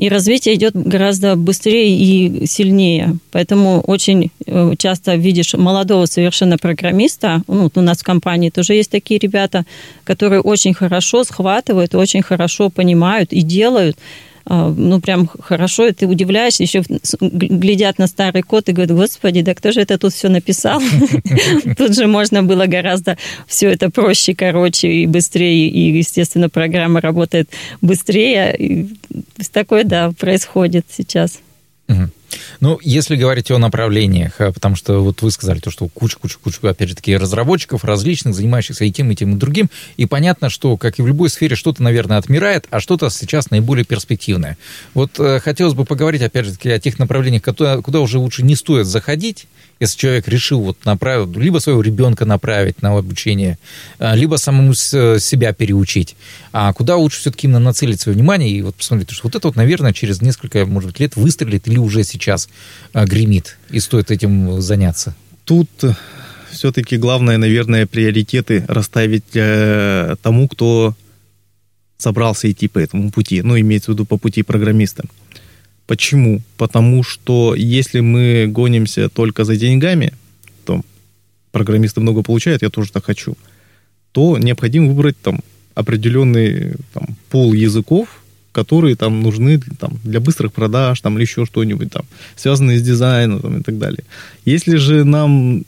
и 0.00 0.08
развитие 0.08 0.54
идет 0.54 0.74
гораздо 0.74 1.36
быстрее 1.36 1.94
и 1.94 2.46
сильнее. 2.46 3.18
Поэтому 3.32 3.82
очень 3.82 4.30
э, 4.46 4.72
часто 4.78 5.16
видишь 5.16 5.52
молодого 5.52 6.06
совершенно 6.06 6.56
программиста, 6.56 7.42
ну, 7.46 7.70
у 7.74 7.80
нас 7.82 7.98
в 7.98 8.02
компании 8.02 8.48
тоже 8.48 8.72
есть 8.72 8.90
такие 8.90 9.20
ребята, 9.20 9.66
которые 10.04 10.40
очень 10.40 10.72
хорошо 10.72 11.22
схватывают, 11.24 11.94
очень 11.94 12.22
хорошо 12.22 12.70
понимают 12.70 13.34
и 13.34 13.42
делают, 13.42 13.98
ну, 14.46 15.00
прям 15.00 15.28
хорошо, 15.40 15.86
и 15.86 15.92
ты 15.92 16.06
удивляешься, 16.06 16.62
еще 16.62 16.82
глядят 17.20 17.98
на 17.98 18.06
старый 18.06 18.42
код 18.42 18.68
и 18.68 18.72
говорят, 18.72 18.96
господи, 18.96 19.42
да 19.42 19.54
кто 19.54 19.72
же 19.72 19.80
это 19.80 19.98
тут 19.98 20.12
все 20.12 20.28
написал? 20.28 20.80
Тут 21.76 21.94
же 21.94 22.06
можно 22.06 22.42
было 22.42 22.66
гораздо 22.66 23.16
все 23.46 23.70
это 23.70 23.90
проще, 23.90 24.34
короче 24.34 24.88
и 24.88 25.06
быстрее, 25.06 25.68
и, 25.68 25.98
естественно, 25.98 26.48
программа 26.48 27.00
работает 27.00 27.50
быстрее. 27.80 28.88
Такое, 29.52 29.84
да, 29.84 30.12
происходит 30.12 30.86
сейчас. 30.90 31.40
Ну, 32.60 32.78
если 32.82 33.16
говорить 33.16 33.50
о 33.50 33.58
направлениях, 33.58 34.34
а, 34.38 34.52
потому 34.52 34.76
что 34.76 35.02
вот 35.02 35.22
вы 35.22 35.30
сказали 35.30 35.60
то, 35.60 35.70
что 35.70 35.88
куча-куча-куча, 35.88 36.58
опять 36.68 36.88
же, 36.88 36.94
таки 36.94 37.16
разработчиков 37.16 37.84
различных, 37.84 38.34
занимающихся 38.34 38.84
и 38.84 38.92
тем, 38.92 39.10
и 39.10 39.16
тем, 39.16 39.34
и 39.34 39.38
другим, 39.38 39.70
и 39.96 40.06
понятно, 40.06 40.50
что, 40.50 40.76
как 40.76 40.98
и 40.98 41.02
в 41.02 41.06
любой 41.06 41.30
сфере, 41.30 41.56
что-то, 41.56 41.82
наверное, 41.82 42.18
отмирает, 42.18 42.66
а 42.70 42.80
что-то 42.80 43.10
сейчас 43.10 43.50
наиболее 43.50 43.84
перспективное. 43.84 44.56
Вот 44.94 45.18
э, 45.18 45.40
хотелось 45.40 45.74
бы 45.74 45.84
поговорить, 45.84 46.22
опять 46.22 46.46
же, 46.46 46.52
таки 46.52 46.70
о 46.70 46.78
тех 46.78 46.98
направлениях, 46.98 47.42
куда, 47.42 47.78
куда 47.78 48.00
уже 48.00 48.18
лучше 48.18 48.42
не 48.42 48.56
стоит 48.56 48.86
заходить, 48.86 49.46
если 49.80 49.98
человек 49.98 50.28
решил 50.28 50.60
вот 50.60 50.84
направить, 50.84 51.34
либо 51.36 51.58
своего 51.58 51.80
ребенка 51.80 52.26
направить 52.26 52.82
на 52.82 52.96
обучение, 52.96 53.58
а, 53.98 54.14
либо 54.14 54.36
самому 54.36 54.74
себя 54.74 55.52
переучить, 55.54 56.16
а 56.52 56.72
куда 56.74 56.96
лучше 56.96 57.20
все-таки 57.20 57.48
нацелить 57.48 58.00
свое 58.00 58.14
внимание 58.14 58.50
и 58.50 58.62
вот 58.62 58.74
посмотреть, 58.74 59.10
что 59.10 59.28
вот 59.28 59.34
это 59.34 59.48
вот, 59.48 59.56
наверное, 59.56 59.92
через 59.92 60.20
несколько, 60.20 60.66
может 60.66 60.90
быть, 60.90 61.00
лет 61.00 61.16
выстрелит 61.16 61.66
или 61.66 61.78
уже 61.78 62.04
сейчас 62.04 62.19
а, 62.92 63.04
гремит, 63.06 63.58
и 63.70 63.80
стоит 63.80 64.10
этим 64.10 64.60
заняться? 64.60 65.14
Тут 65.44 65.68
э, 65.82 65.94
все-таки 66.50 66.96
главное, 66.96 67.38
наверное, 67.38 67.86
приоритеты 67.86 68.64
расставить 68.68 69.34
э, 69.34 70.16
тому, 70.22 70.48
кто 70.48 70.94
собрался 71.96 72.50
идти 72.50 72.68
по 72.68 72.78
этому 72.78 73.10
пути, 73.10 73.42
ну, 73.42 73.58
имеется 73.58 73.90
в 73.90 73.94
виду 73.94 74.06
по 74.06 74.16
пути 74.16 74.42
программиста. 74.42 75.04
Почему? 75.86 76.40
Потому 76.56 77.02
что 77.02 77.54
если 77.54 78.00
мы 78.00 78.46
гонимся 78.46 79.08
только 79.08 79.44
за 79.44 79.56
деньгами, 79.56 80.12
то 80.64 80.82
программисты 81.50 82.00
много 82.00 82.22
получают, 82.22 82.62
я 82.62 82.70
тоже 82.70 82.92
так 82.92 83.04
хочу, 83.04 83.36
то 84.12 84.38
необходимо 84.38 84.88
выбрать 84.88 85.20
там 85.20 85.40
определенный 85.74 86.74
там, 86.92 87.16
пол 87.28 87.52
языков, 87.52 88.19
которые 88.52 88.96
там 88.96 89.22
нужны 89.22 89.60
там, 89.78 89.98
для 90.04 90.20
быстрых 90.20 90.52
продаж 90.52 91.00
там, 91.00 91.16
или 91.16 91.22
еще 91.22 91.46
что-нибудь 91.46 91.90
там, 91.92 92.04
связанные 92.36 92.78
с 92.78 92.82
дизайном 92.82 93.40
там, 93.40 93.58
и 93.58 93.62
так 93.62 93.78
далее. 93.78 94.02
Если 94.44 94.76
же 94.76 95.04
нам... 95.04 95.64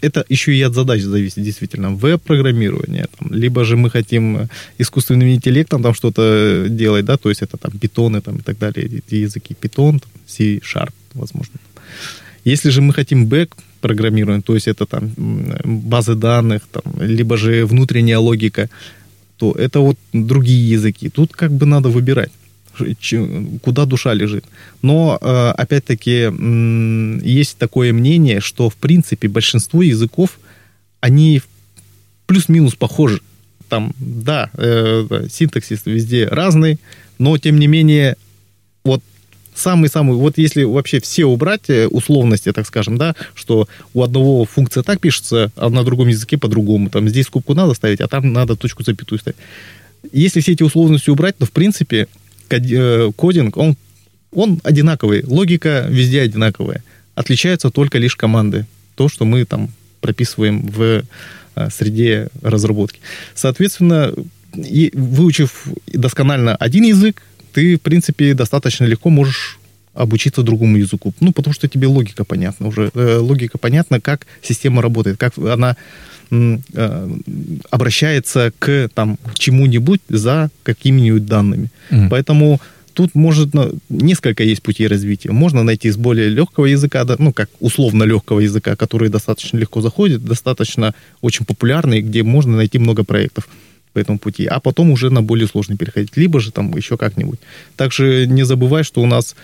Это 0.00 0.24
еще 0.28 0.52
и 0.54 0.62
от 0.62 0.74
задач 0.74 1.02
зависит, 1.02 1.42
действительно. 1.42 1.90
Веб-программирование, 1.90 3.06
там, 3.18 3.32
либо 3.32 3.64
же 3.64 3.76
мы 3.76 3.90
хотим 3.90 4.48
искусственным 4.78 5.28
интеллектом 5.28 5.82
там 5.82 5.94
что-то 5.94 6.66
делать, 6.68 7.04
да, 7.04 7.16
то 7.16 7.28
есть 7.28 7.42
это 7.42 7.56
там 7.56 7.72
питоны 7.72 8.20
там, 8.20 8.36
и 8.36 8.42
так 8.42 8.58
далее, 8.58 9.02
языки 9.10 9.56
Python, 9.60 10.02
C-Sharp, 10.26 10.92
возможно. 11.14 11.58
Если 12.44 12.70
же 12.70 12.80
мы 12.80 12.92
хотим 12.92 13.26
бэк 13.26 13.56
программирование, 13.80 14.42
то 14.42 14.54
есть 14.54 14.68
это 14.68 14.86
там 14.86 15.12
базы 15.64 16.14
данных, 16.14 16.62
там, 16.70 16.82
либо 17.00 17.36
же 17.36 17.66
внутренняя 17.66 18.18
логика, 18.18 18.68
то 19.36 19.52
это 19.52 19.80
вот 19.80 19.98
другие 20.12 20.70
языки. 20.70 21.08
Тут 21.08 21.32
как 21.32 21.52
бы 21.52 21.66
надо 21.66 21.88
выбирать 21.88 22.30
куда 23.62 23.84
душа 23.86 24.14
лежит. 24.14 24.44
Но, 24.82 25.18
э, 25.20 25.50
опять-таки, 25.56 26.30
есть 27.24 27.56
такое 27.58 27.92
мнение, 27.92 28.40
что, 28.40 28.68
в 28.68 28.74
принципе, 28.74 29.28
большинство 29.28 29.82
языков, 29.82 30.38
они 31.00 31.40
плюс-минус 32.26 32.74
похожи. 32.74 33.20
Там, 33.68 33.94
да, 33.98 34.50
э, 34.54 35.26
синтаксис 35.30 35.82
везде 35.84 36.26
разный, 36.26 36.78
но, 37.18 37.38
тем 37.38 37.58
не 37.58 37.66
менее, 37.66 38.16
вот 38.84 39.02
самый-самый, 39.54 40.16
вот 40.16 40.38
если 40.38 40.64
вообще 40.64 41.00
все 41.00 41.24
убрать 41.24 41.68
э, 41.68 41.86
условности, 41.86 42.52
так 42.52 42.66
скажем, 42.66 42.98
да, 42.98 43.14
что 43.34 43.68
у 43.92 44.02
одного 44.02 44.44
функция 44.44 44.82
так 44.82 45.00
пишется, 45.00 45.50
а 45.56 45.70
на 45.70 45.84
другом 45.84 46.08
языке 46.08 46.38
по-другому, 46.38 46.90
там 46.90 47.08
здесь 47.08 47.26
скобку 47.26 47.54
надо 47.54 47.74
ставить, 47.74 48.00
а 48.00 48.08
там 48.08 48.32
надо 48.32 48.56
точку 48.56 48.82
запятую 48.82 49.18
ставить. 49.18 49.38
Если 50.12 50.40
все 50.40 50.52
эти 50.52 50.62
условности 50.62 51.10
убрать, 51.10 51.36
то, 51.36 51.46
в 51.46 51.52
принципе, 51.52 52.08
э, 52.50 53.12
кодинг, 53.16 53.56
он, 53.56 53.76
он 54.32 54.60
одинаковый, 54.64 55.24
логика 55.24 55.86
везде 55.88 56.22
одинаковая. 56.22 56.82
Отличаются 57.14 57.70
только 57.70 57.98
лишь 57.98 58.16
команды. 58.16 58.66
То, 58.96 59.08
что 59.08 59.24
мы 59.24 59.44
там 59.44 59.70
прописываем 60.00 60.66
в 60.66 61.04
э, 61.54 61.70
среде 61.70 62.28
разработки. 62.42 63.00
Соответственно, 63.34 64.12
и 64.56 64.90
выучив 64.94 65.66
досконально 65.86 66.54
один 66.56 66.84
язык, 66.84 67.22
ты, 67.54 67.76
в 67.76 67.80
принципе, 67.80 68.34
достаточно 68.34 68.84
легко 68.84 69.10
можешь 69.10 69.58
обучиться 69.94 70.42
другому 70.42 70.76
языку. 70.76 71.14
Ну, 71.20 71.32
потому 71.32 71.54
что 71.54 71.68
тебе 71.68 71.86
логика 71.86 72.24
понятна 72.24 72.66
уже. 72.66 72.90
Э, 72.94 73.18
логика 73.18 73.58
понятна, 73.58 74.00
как 74.00 74.26
система 74.42 74.82
работает, 74.82 75.16
как 75.16 75.38
она 75.38 75.76
э, 76.30 76.58
обращается 77.70 78.52
к 78.58 78.88
там, 78.92 79.18
чему-нибудь 79.34 80.00
за 80.08 80.50
какими-нибудь 80.64 81.26
данными. 81.26 81.70
Mm. 81.90 82.08
Поэтому 82.10 82.60
тут 82.92 83.14
может 83.14 83.50
несколько 83.88 84.42
есть 84.42 84.62
путей 84.62 84.88
развития. 84.88 85.30
Можно 85.30 85.62
найти 85.62 85.90
с 85.90 85.96
более 85.96 86.28
легкого 86.28 86.66
языка, 86.66 87.06
ну, 87.18 87.32
как 87.32 87.50
условно 87.60 88.02
легкого 88.02 88.40
языка, 88.40 88.74
который 88.74 89.10
достаточно 89.10 89.58
легко 89.58 89.80
заходит, 89.80 90.24
достаточно 90.24 90.92
очень 91.20 91.46
популярный, 91.46 92.00
где 92.00 92.24
можно 92.24 92.56
найти 92.56 92.78
много 92.78 93.04
проектов 93.04 93.48
по 93.94 94.00
этому 94.00 94.18
пути, 94.18 94.44
а 94.44 94.60
потом 94.60 94.90
уже 94.90 95.08
на 95.08 95.22
более 95.22 95.48
сложный 95.48 95.76
переходить, 95.76 96.16
либо 96.16 96.40
же 96.40 96.50
там 96.50 96.76
еще 96.76 96.96
как-нибудь. 96.96 97.38
Также 97.76 98.26
не 98.26 98.42
забывай, 98.42 98.82
что 98.82 99.00
у 99.00 99.06
нас 99.06 99.34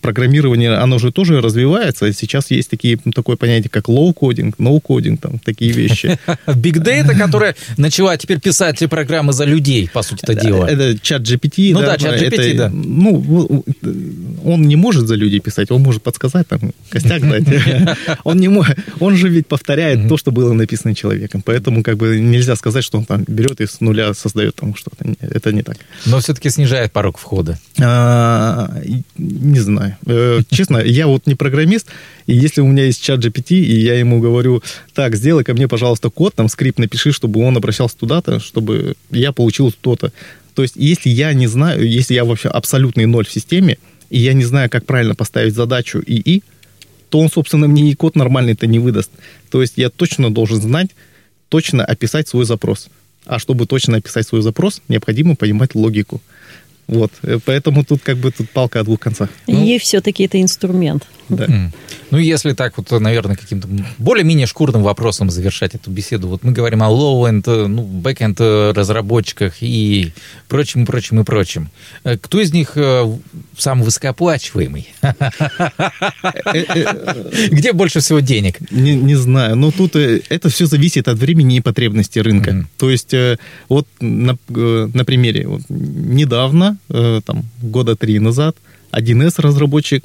программирование, 0.00 0.74
оно 0.74 0.98
же 0.98 1.12
тоже 1.12 1.40
развивается. 1.40 2.12
Сейчас 2.12 2.50
есть 2.50 2.70
такие, 2.70 2.98
такое 3.14 3.36
понятие, 3.36 3.70
как 3.70 3.88
low-кодинг, 3.88 4.54
no-кодинг, 4.58 5.20
там 5.20 5.38
такие 5.38 5.72
вещи. 5.72 6.18
Big 6.46 6.82
Data, 6.82 7.16
которая 7.16 7.54
начала 7.76 8.16
теперь 8.16 8.40
писать 8.40 8.78
программы 8.88 9.32
за 9.32 9.44
людей, 9.44 9.88
по 9.92 10.02
сути 10.02 10.20
это 10.22 10.34
дело. 10.34 10.66
Это 10.66 10.98
чат 10.98 11.22
GPT. 11.22 11.72
Ну 11.72 11.80
да, 11.80 11.96
чат 11.96 12.20
GPT, 12.20 12.54
да. 12.54 12.70
Ну, 12.72 13.64
он 14.44 14.62
не 14.62 14.76
может 14.76 15.06
за 15.06 15.14
людей 15.14 15.40
писать, 15.40 15.70
он 15.70 15.82
может 15.82 16.02
подсказать, 16.02 16.46
там, 16.48 16.60
костяк 16.90 17.22
дать. 17.28 17.44
Он 18.24 18.38
не 18.38 18.48
может, 18.48 18.78
он 18.98 19.16
же 19.16 19.28
ведь 19.28 19.46
повторяет 19.46 20.08
то, 20.08 20.16
что 20.16 20.30
было 20.30 20.52
написано 20.52 20.94
человеком. 20.94 21.42
Поэтому 21.42 21.82
как 21.82 21.96
бы 21.96 22.18
нельзя 22.18 22.56
сказать, 22.56 22.84
что 22.84 22.98
он 22.98 23.04
там 23.04 23.24
берет 23.26 23.60
и 23.60 23.66
с 23.66 23.80
нуля 23.80 24.14
создает 24.14 24.56
там 24.56 24.74
что-то. 24.74 25.04
Это 25.20 25.52
не 25.52 25.62
так. 25.62 25.76
Но 26.06 26.20
все-таки 26.20 26.50
снижает 26.50 26.92
порог 26.92 27.18
входа. 27.18 27.58
Не 29.42 29.60
знаю. 29.60 29.96
Э, 30.06 30.40
честно, 30.50 30.78
я 30.78 31.06
вот 31.06 31.26
не 31.26 31.34
программист, 31.34 31.86
и 32.26 32.34
если 32.34 32.60
у 32.60 32.66
меня 32.66 32.84
есть 32.84 33.02
чат 33.02 33.24
GPT, 33.24 33.54
и 33.56 33.80
я 33.80 33.94
ему 33.94 34.20
говорю, 34.20 34.62
так, 34.92 35.16
сделай 35.16 35.44
ко 35.44 35.54
мне, 35.54 35.66
пожалуйста, 35.66 36.10
код, 36.10 36.34
там, 36.34 36.50
скрипт 36.50 36.78
напиши, 36.78 37.10
чтобы 37.10 37.40
он 37.40 37.56
обращался 37.56 37.96
туда-то, 37.96 38.38
чтобы 38.38 38.96
я 39.10 39.32
получил 39.32 39.72
то-то. 39.72 40.12
То 40.54 40.60
есть, 40.60 40.74
если 40.76 41.08
я 41.08 41.32
не 41.32 41.46
знаю, 41.46 41.88
если 41.88 42.12
я 42.12 42.26
вообще 42.26 42.50
абсолютный 42.50 43.06
ноль 43.06 43.24
в 43.24 43.32
системе, 43.32 43.78
и 44.10 44.18
я 44.18 44.34
не 44.34 44.44
знаю, 44.44 44.68
как 44.68 44.84
правильно 44.84 45.14
поставить 45.14 45.54
задачу 45.54 46.02
ИИ, 46.06 46.42
то 47.08 47.18
он, 47.18 47.30
собственно, 47.30 47.66
мне 47.66 47.90
и 47.90 47.94
код 47.94 48.16
нормальный-то 48.16 48.66
не 48.66 48.78
выдаст. 48.78 49.10
То 49.50 49.62
есть, 49.62 49.74
я 49.76 49.88
точно 49.88 50.30
должен 50.30 50.60
знать, 50.60 50.90
точно 51.48 51.82
описать 51.82 52.28
свой 52.28 52.44
запрос. 52.44 52.90
А 53.24 53.38
чтобы 53.38 53.66
точно 53.66 53.96
описать 53.96 54.26
свой 54.26 54.42
запрос, 54.42 54.82
необходимо 54.88 55.34
понимать 55.34 55.74
логику. 55.74 56.20
Вот, 56.86 57.12
э, 57.22 57.38
поэтому 57.44 57.84
тут 57.84 58.02
как 58.02 58.16
бы 58.16 58.32
тут 58.32 58.50
палка 58.50 58.80
о 58.80 58.84
двух 58.84 58.98
концах. 58.98 59.28
Ну, 59.46 59.64
и 59.64 59.78
все-таки 59.78 60.24
это 60.24 60.40
инструмент. 60.40 61.06
Да. 61.28 61.46
Ну, 62.10 62.18
если 62.18 62.54
так 62.54 62.76
вот, 62.76 62.90
наверное, 62.90 63.36
каким-то 63.36 63.68
более-менее 63.98 64.48
шкурным 64.48 64.82
вопросом 64.82 65.30
завершать 65.30 65.76
эту 65.76 65.92
беседу. 65.92 66.26
Вот 66.26 66.42
мы 66.42 66.50
говорим 66.50 66.82
о 66.82 66.88
low-end, 66.88 67.68
ну, 67.68 67.84
back-end 67.84 68.72
разработчиках 68.72 69.58
и 69.60 70.12
прочим, 70.48 70.82
и 70.82 70.86
прочим, 70.86 71.20
и 71.20 71.24
прочим. 71.24 71.70
Э, 72.02 72.18
кто 72.18 72.40
из 72.40 72.52
них 72.52 72.72
э, 72.74 73.18
самый 73.56 73.84
высокооплачиваемый? 73.84 74.92
Где 77.50 77.72
больше 77.72 78.00
всего 78.00 78.18
денег? 78.18 78.58
Не, 78.72 78.96
не 78.96 79.14
знаю. 79.14 79.54
Но 79.54 79.70
тут 79.70 79.94
это 79.94 80.48
все 80.48 80.66
зависит 80.66 81.06
от 81.06 81.18
времени 81.18 81.58
и 81.58 81.60
потребностей 81.60 82.20
рынка. 82.20 82.66
То 82.76 82.90
есть, 82.90 83.14
вот 83.68 83.86
на, 84.00 84.36
на 84.48 85.04
примере, 85.04 85.46
вот, 85.46 85.62
недавно 85.68 86.79
Э, 86.88 87.20
там, 87.24 87.44
года 87.62 87.96
три 87.96 88.18
назад 88.18 88.56
1С 88.92 89.40
разработчик 89.40 90.04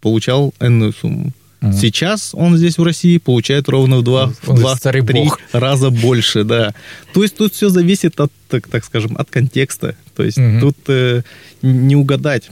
получал 0.00 0.54
энную 0.60 0.92
сумму. 0.92 1.32
Сейчас 1.72 2.34
он 2.34 2.56
здесь 2.56 2.76
в 2.76 2.82
России 2.82 3.18
получает 3.18 3.68
ровно 3.68 3.98
в 3.98 4.02
два, 4.02 4.32
в 4.42 4.54
два 4.54 4.76
три 4.76 5.30
раза 5.52 5.90
больше, 5.90 6.44
да. 6.44 6.74
То 7.14 7.22
есть 7.22 7.36
тут 7.36 7.54
все 7.54 7.68
зависит 7.68 8.20
от, 8.20 8.30
так, 8.48 8.68
так 8.68 8.84
скажем, 8.84 9.16
от 9.16 9.30
контекста. 9.30 9.96
То 10.14 10.24
есть 10.24 10.38
угу. 10.38 10.60
тут 10.60 10.76
э, 10.88 11.22
не 11.62 11.96
угадать. 11.96 12.50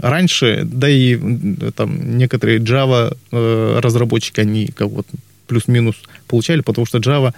Раньше, 0.00 0.62
да 0.64 0.88
и 0.88 1.18
там 1.74 2.18
некоторые 2.18 2.58
Java 2.58 3.16
э, 3.32 3.78
разработчики, 3.80 4.40
они 4.40 4.66
как 4.66 4.88
вот 4.88 5.06
плюс-минус 5.46 5.96
получали, 6.26 6.60
потому 6.60 6.86
что 6.86 6.98
Java 6.98 7.32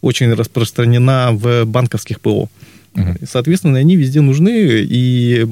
очень 0.00 0.32
распространена 0.32 1.30
в 1.32 1.64
банковских 1.64 2.20
ПО. 2.20 2.48
Угу. 2.94 3.26
Соответственно, 3.28 3.78
они 3.78 3.96
везде 3.96 4.20
нужны, 4.20 4.84
и 4.88 5.44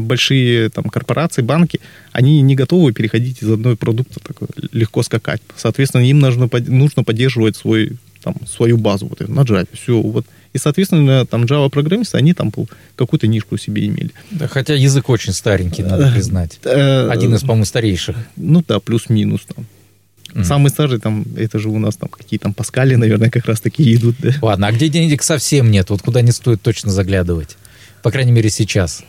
большие 0.00 0.68
там, 0.68 0.84
корпорации, 0.84 1.42
банки, 1.42 1.80
они 2.12 2.42
не 2.42 2.54
готовы 2.54 2.92
переходить 2.92 3.42
из 3.42 3.50
одного 3.50 3.76
продукта 3.76 4.20
так 4.22 4.36
легко 4.72 5.02
скакать. 5.02 5.40
Соответственно, 5.56 6.02
им 6.02 6.20
нужно, 6.20 6.48
нужно 6.66 7.04
поддерживать 7.04 7.56
свой, 7.56 7.92
там, 8.22 8.34
свою 8.46 8.76
базу 8.76 9.06
вот, 9.06 9.26
на 9.28 9.40
Java. 9.40 9.66
Все, 9.72 10.00
вот. 10.00 10.26
И, 10.52 10.58
соответственно, 10.58 11.24
там 11.26 11.44
Java-программисты, 11.44 12.18
они 12.18 12.34
там 12.34 12.52
какую-то 12.96 13.26
нишку 13.26 13.56
себе 13.56 13.86
имели. 13.86 14.10
Да, 14.30 14.48
хотя 14.48 14.74
язык 14.74 15.08
очень 15.08 15.32
старенький, 15.32 15.82
надо 15.82 16.10
признать. 16.12 16.58
Э, 16.64 17.08
Один 17.08 17.34
из, 17.34 17.40
по-моему, 17.42 17.64
старейших. 17.64 18.16
Ну 18.36 18.62
да, 18.66 18.80
плюс-минус 18.80 19.42
там. 19.54 19.64
Mm-hmm. 20.32 20.44
Самый 20.44 20.70
старый 20.70 21.00
там, 21.00 21.24
это 21.36 21.58
же 21.58 21.68
у 21.68 21.78
нас 21.78 21.96
там 21.96 22.08
какие 22.08 22.38
там 22.38 22.54
паскали, 22.54 22.94
наверное, 22.94 23.30
как 23.30 23.46
раз 23.46 23.60
такие 23.60 23.96
идут. 23.96 24.16
Да? 24.20 24.30
Ладно, 24.42 24.68
а 24.68 24.72
где 24.72 24.88
денег 24.88 25.22
совсем 25.22 25.70
нет? 25.70 25.90
Вот 25.90 26.02
куда 26.02 26.22
не 26.22 26.32
стоит 26.32 26.62
точно 26.62 26.90
заглядывать? 26.90 27.56
По 28.02 28.10
крайней 28.10 28.32
мере, 28.32 28.50
сейчас. 28.50 29.02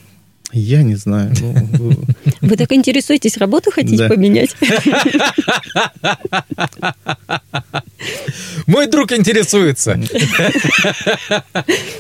Я 0.54 0.84
не 0.84 0.96
знаю. 0.96 1.34
Ну, 1.40 1.94
Вы 2.42 2.58
так 2.58 2.74
интересуетесь, 2.74 3.38
работу 3.38 3.72
хотите 3.72 4.08
поменять? 4.08 4.56
Мой 8.68 8.88
друг 8.88 9.14
интересуется. 9.14 9.98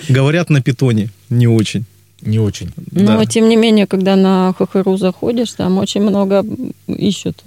Говорят 0.09 0.49
на 0.49 0.61
питоне, 0.61 1.09
не 1.29 1.47
очень. 1.47 1.85
Не 2.21 2.39
очень. 2.39 2.71
Но, 2.91 3.23
тем 3.25 3.49
не 3.49 3.55
менее, 3.55 3.87
когда 3.87 4.15
на 4.15 4.53
ХХРУ 4.53 4.97
заходишь, 4.97 5.51
там 5.53 5.77
очень 5.77 6.01
много 6.01 6.45
ищут 6.87 7.43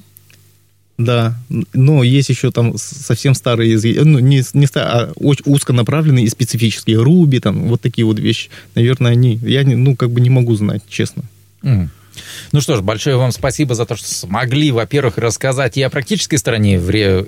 да, 0.97 1.37
но 1.73 2.03
есть 2.05 2.29
еще 2.29 2.53
там 2.53 2.75
совсем 2.77 3.35
старые 3.35 3.73
языки, 3.73 3.99
ну, 4.01 4.21
не, 4.21 4.43
не 4.53 4.67
а 4.77 5.11
очень 5.17 5.43
узконаправленные 5.45 6.25
и 6.25 6.29
специфические, 6.29 7.03
Руби, 7.03 7.41
там, 7.41 7.69
вот 7.69 7.81
такие 7.81 8.05
вот 8.05 8.19
вещи. 8.19 8.49
Наверное, 8.75 9.13
они, 9.13 9.37
я, 9.43 9.65
ну, 9.65 9.97
как 9.97 10.11
бы 10.11 10.21
не 10.21 10.31
могу 10.31 10.55
знать, 10.55 10.83
честно. 10.89 11.25
Mm. 11.63 11.89
Ну 12.53 12.61
что 12.61 12.77
ж, 12.77 12.81
большое 12.81 13.17
вам 13.17 13.33
спасибо 13.33 13.75
за 13.75 13.87
то, 13.87 13.97
что 13.97 14.09
смогли, 14.09 14.71
во-первых, 14.71 15.19
рассказать 15.19 15.77
и 15.77 15.83
о 15.83 15.91
практической 15.91 16.37
стороне, 16.37 16.81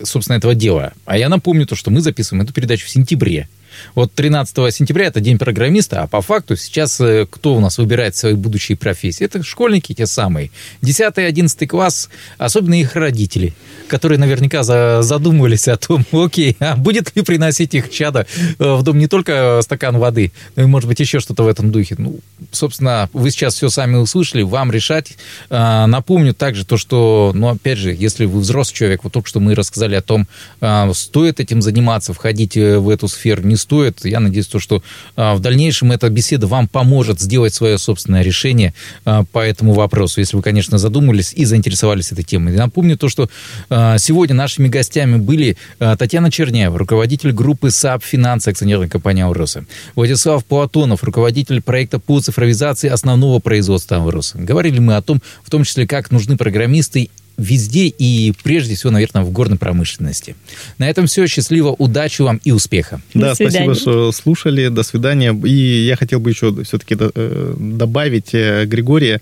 собственно, 0.05 0.37
этого 0.37 0.55
дела. 0.55 0.93
А 1.05 1.19
я 1.19 1.29
напомню 1.29 1.67
то, 1.67 1.75
что 1.75 1.91
мы 1.91 2.01
записываем 2.01 2.45
эту 2.45 2.53
передачу 2.53 2.87
в 2.87 2.91
сентябре. 2.91 3.49
Вот 3.95 4.13
13 4.13 4.75
сентября 4.75 5.07
это 5.07 5.21
день 5.21 5.39
программиста, 5.39 6.03
а 6.03 6.07
по 6.07 6.21
факту 6.21 6.57
сейчас 6.57 7.01
э, 7.01 7.27
кто 7.31 7.55
у 7.55 7.61
нас 7.61 7.79
выбирает 7.79 8.17
свои 8.17 8.35
будущие 8.35 8.77
профессии? 8.77 9.25
Это 9.25 9.43
школьники 9.43 9.95
те 9.95 10.07
самые. 10.07 10.51
10-11 10.83 11.67
класс, 11.67 12.09
особенно 12.39 12.75
их 12.75 12.97
родители, 12.97 13.55
которые 13.89 14.19
наверняка 14.19 14.63
задумывались 15.03 15.69
о 15.69 15.77
том, 15.77 16.05
окей, 16.13 16.57
а 16.61 16.77
будет 16.77 17.15
ли 17.17 17.23
приносить 17.23 17.75
их 17.75 17.91
чада 17.91 18.27
э, 18.59 18.75
в 18.75 18.83
дом 18.83 18.99
не 18.99 19.09
только 19.09 19.61
стакан 19.63 19.99
воды, 19.99 20.33
но 20.55 20.63
и, 20.63 20.67
может 20.67 20.89
быть, 20.89 21.01
еще 21.01 21.21
что-то 21.21 21.45
в 21.45 21.49
этом 21.49 21.71
духе. 21.71 21.97
Ну, 21.99 22.21
собственно, 22.53 23.09
вы 23.13 23.31
сейчас 23.31 23.55
все 23.55 23.69
сами 23.69 23.97
услышали, 23.97 24.43
вам 24.43 24.73
решать. 24.73 25.17
А, 25.51 25.87
напомню 25.87 26.35
также 26.35 26.65
то, 26.65 26.77
что, 26.77 27.33
ну, 27.35 27.49
опять 27.49 27.79
же, 27.79 27.93
если 27.93 28.25
вы 28.25 28.41
взрослый 28.41 28.77
человек, 28.77 29.05
вот 29.05 29.13
только 29.13 29.29
что 29.29 29.41
мы 29.41 29.55
рассказали 29.55 29.95
о 29.95 30.03
том, 30.03 30.27
а, 30.61 30.91
стоит 30.95 31.41
этим 31.41 31.63
заниматься, 31.63 32.13
входить 32.13 32.57
э, 32.57 32.79
в 32.79 32.89
эту 32.89 33.09
сферу, 33.09 33.43
не 33.43 33.57
стоит. 33.67 34.05
Я 34.05 34.21
надеюсь, 34.21 34.47
то, 34.47 34.61
что 34.61 34.83
а, 35.17 35.35
в 35.35 35.41
дальнейшем 35.41 35.91
эта 35.91 36.09
беседа 36.09 36.47
вам 36.47 36.69
поможет 36.69 37.21
сделать 37.21 37.53
свое 37.53 37.79
собственное 37.79 38.23
решение 38.23 38.75
а, 39.05 39.25
по 39.25 39.41
этому 39.41 39.73
вопросу, 39.73 40.21
если 40.21 40.37
вы, 40.37 40.43
конечно, 40.43 40.79
задумались 40.79 41.33
и 41.33 41.45
заинтересовались 41.45 42.13
этой 42.13 42.23
темой. 42.23 42.55
Я 42.55 42.61
напомню 42.61 42.97
то, 42.97 43.09
что 43.09 43.29
а, 43.69 43.99
сегодня 43.99 44.37
нашими 44.37 44.69
гостями 44.69 45.17
были 45.17 45.57
Татьяна 45.79 46.31
Черняева, 46.31 46.79
руководитель 46.79 47.33
группы 47.33 47.71
SAP 47.71 48.05
«Финансы» 48.05 48.51
акционерной 48.51 48.89
компании 48.89 49.25
«Алроса», 49.25 49.65
Владислав 49.97 50.45
Платонов, 50.45 51.03
руководитель 51.03 51.61
проекта 51.61 51.99
по 51.99 52.21
цифровизации 52.21 52.89
основного 52.89 53.41
производства 53.41 53.97
«Алроса». 53.97 54.39
Говорили 54.39 54.79
мы 54.79 54.95
о 54.95 55.03
том, 55.03 55.21
в 55.43 55.51
том 55.51 55.65
числе, 55.65 55.87
как 55.89 56.13
нужны 56.13 56.37
программисты 56.37 57.11
везде 57.37 57.87
и 57.87 58.33
прежде 58.43 58.75
всего, 58.75 58.91
наверное, 58.91 59.23
в 59.23 59.31
горной 59.31 59.59
промышленности. 59.59 60.37
На 60.79 60.89
этом 60.89 61.07
все. 61.07 61.27
Счастливо, 61.27 61.71
удачи 61.71 62.23
вам 62.23 62.41
и 62.45 62.51
успеха. 62.51 63.01
Да, 63.15 63.35
спасибо, 63.35 63.75
что 63.75 64.13
слушали. 64.13 64.69
До 64.69 64.83
свидания. 64.83 65.35
И 65.45 65.87
я 65.87 65.97
хотел 65.97 66.21
бы 66.21 66.31
еще 66.31 66.55
все-таки 66.65 66.97
э, 66.99 67.55
добавить 67.59 68.35
э, 68.35 68.65
Григория, 68.67 69.21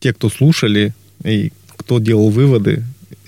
те, 0.00 0.12
кто 0.12 0.30
слушали 0.30 0.92
и 1.24 1.52
кто 1.76 1.98
делал 1.98 2.30
выводы, 2.30 2.84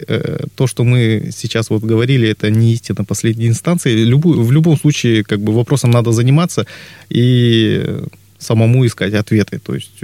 э, 0.06 0.44
то, 0.54 0.66
что 0.66 0.84
мы 0.84 1.30
сейчас 1.34 1.70
вот 1.70 1.82
говорили, 1.82 2.28
это 2.28 2.50
не 2.50 2.72
истина 2.72 3.04
последней 3.04 3.48
инстанции. 3.48 3.92
Любую, 3.92 4.42
в 4.42 4.52
любом 4.52 4.78
случае, 4.78 5.24
как 5.24 5.40
бы 5.40 5.52
вопросом 5.52 5.90
надо 5.90 6.12
заниматься 6.12 6.66
и 7.10 8.00
самому 8.38 8.86
искать 8.86 9.14
ответы. 9.14 9.58
То 9.58 9.74
есть 9.74 10.02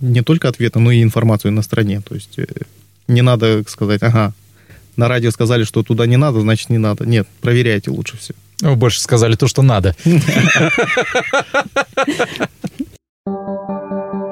не 0.00 0.22
только 0.22 0.48
ответы, 0.48 0.78
но 0.78 0.90
и 0.90 1.02
информацию 1.02 1.52
на 1.52 1.62
стране. 1.62 2.00
То 2.00 2.14
есть 2.14 2.38
не 3.12 3.22
надо 3.22 3.62
сказать, 3.68 4.02
ага, 4.02 4.32
на 4.96 5.08
радио 5.08 5.30
сказали, 5.30 5.64
что 5.64 5.82
туда 5.82 6.06
не 6.06 6.16
надо, 6.16 6.40
значит 6.40 6.70
не 6.70 6.78
надо. 6.78 7.06
Нет, 7.06 7.26
проверяйте 7.40 7.90
лучше 7.90 8.16
все. 8.18 8.34
Вы 8.60 8.76
больше 8.76 9.00
сказали 9.00 9.34
то, 9.34 9.48
что 9.48 9.62
надо. 9.62 9.96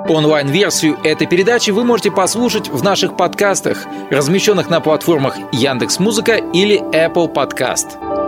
Онлайн-версию 0.09 0.99
этой 1.05 1.27
передачи 1.29 1.71
вы 1.71 1.85
можете 1.85 2.11
послушать 2.11 2.69
в 2.69 2.83
наших 2.83 3.17
подкастах, 3.17 3.87
размещенных 4.11 4.69
на 4.69 4.81
платформах 4.81 5.37
Яндекс.Музыка 5.53 6.37
или 6.53 6.81
Apple 6.93 7.33
Podcast. 7.33 8.20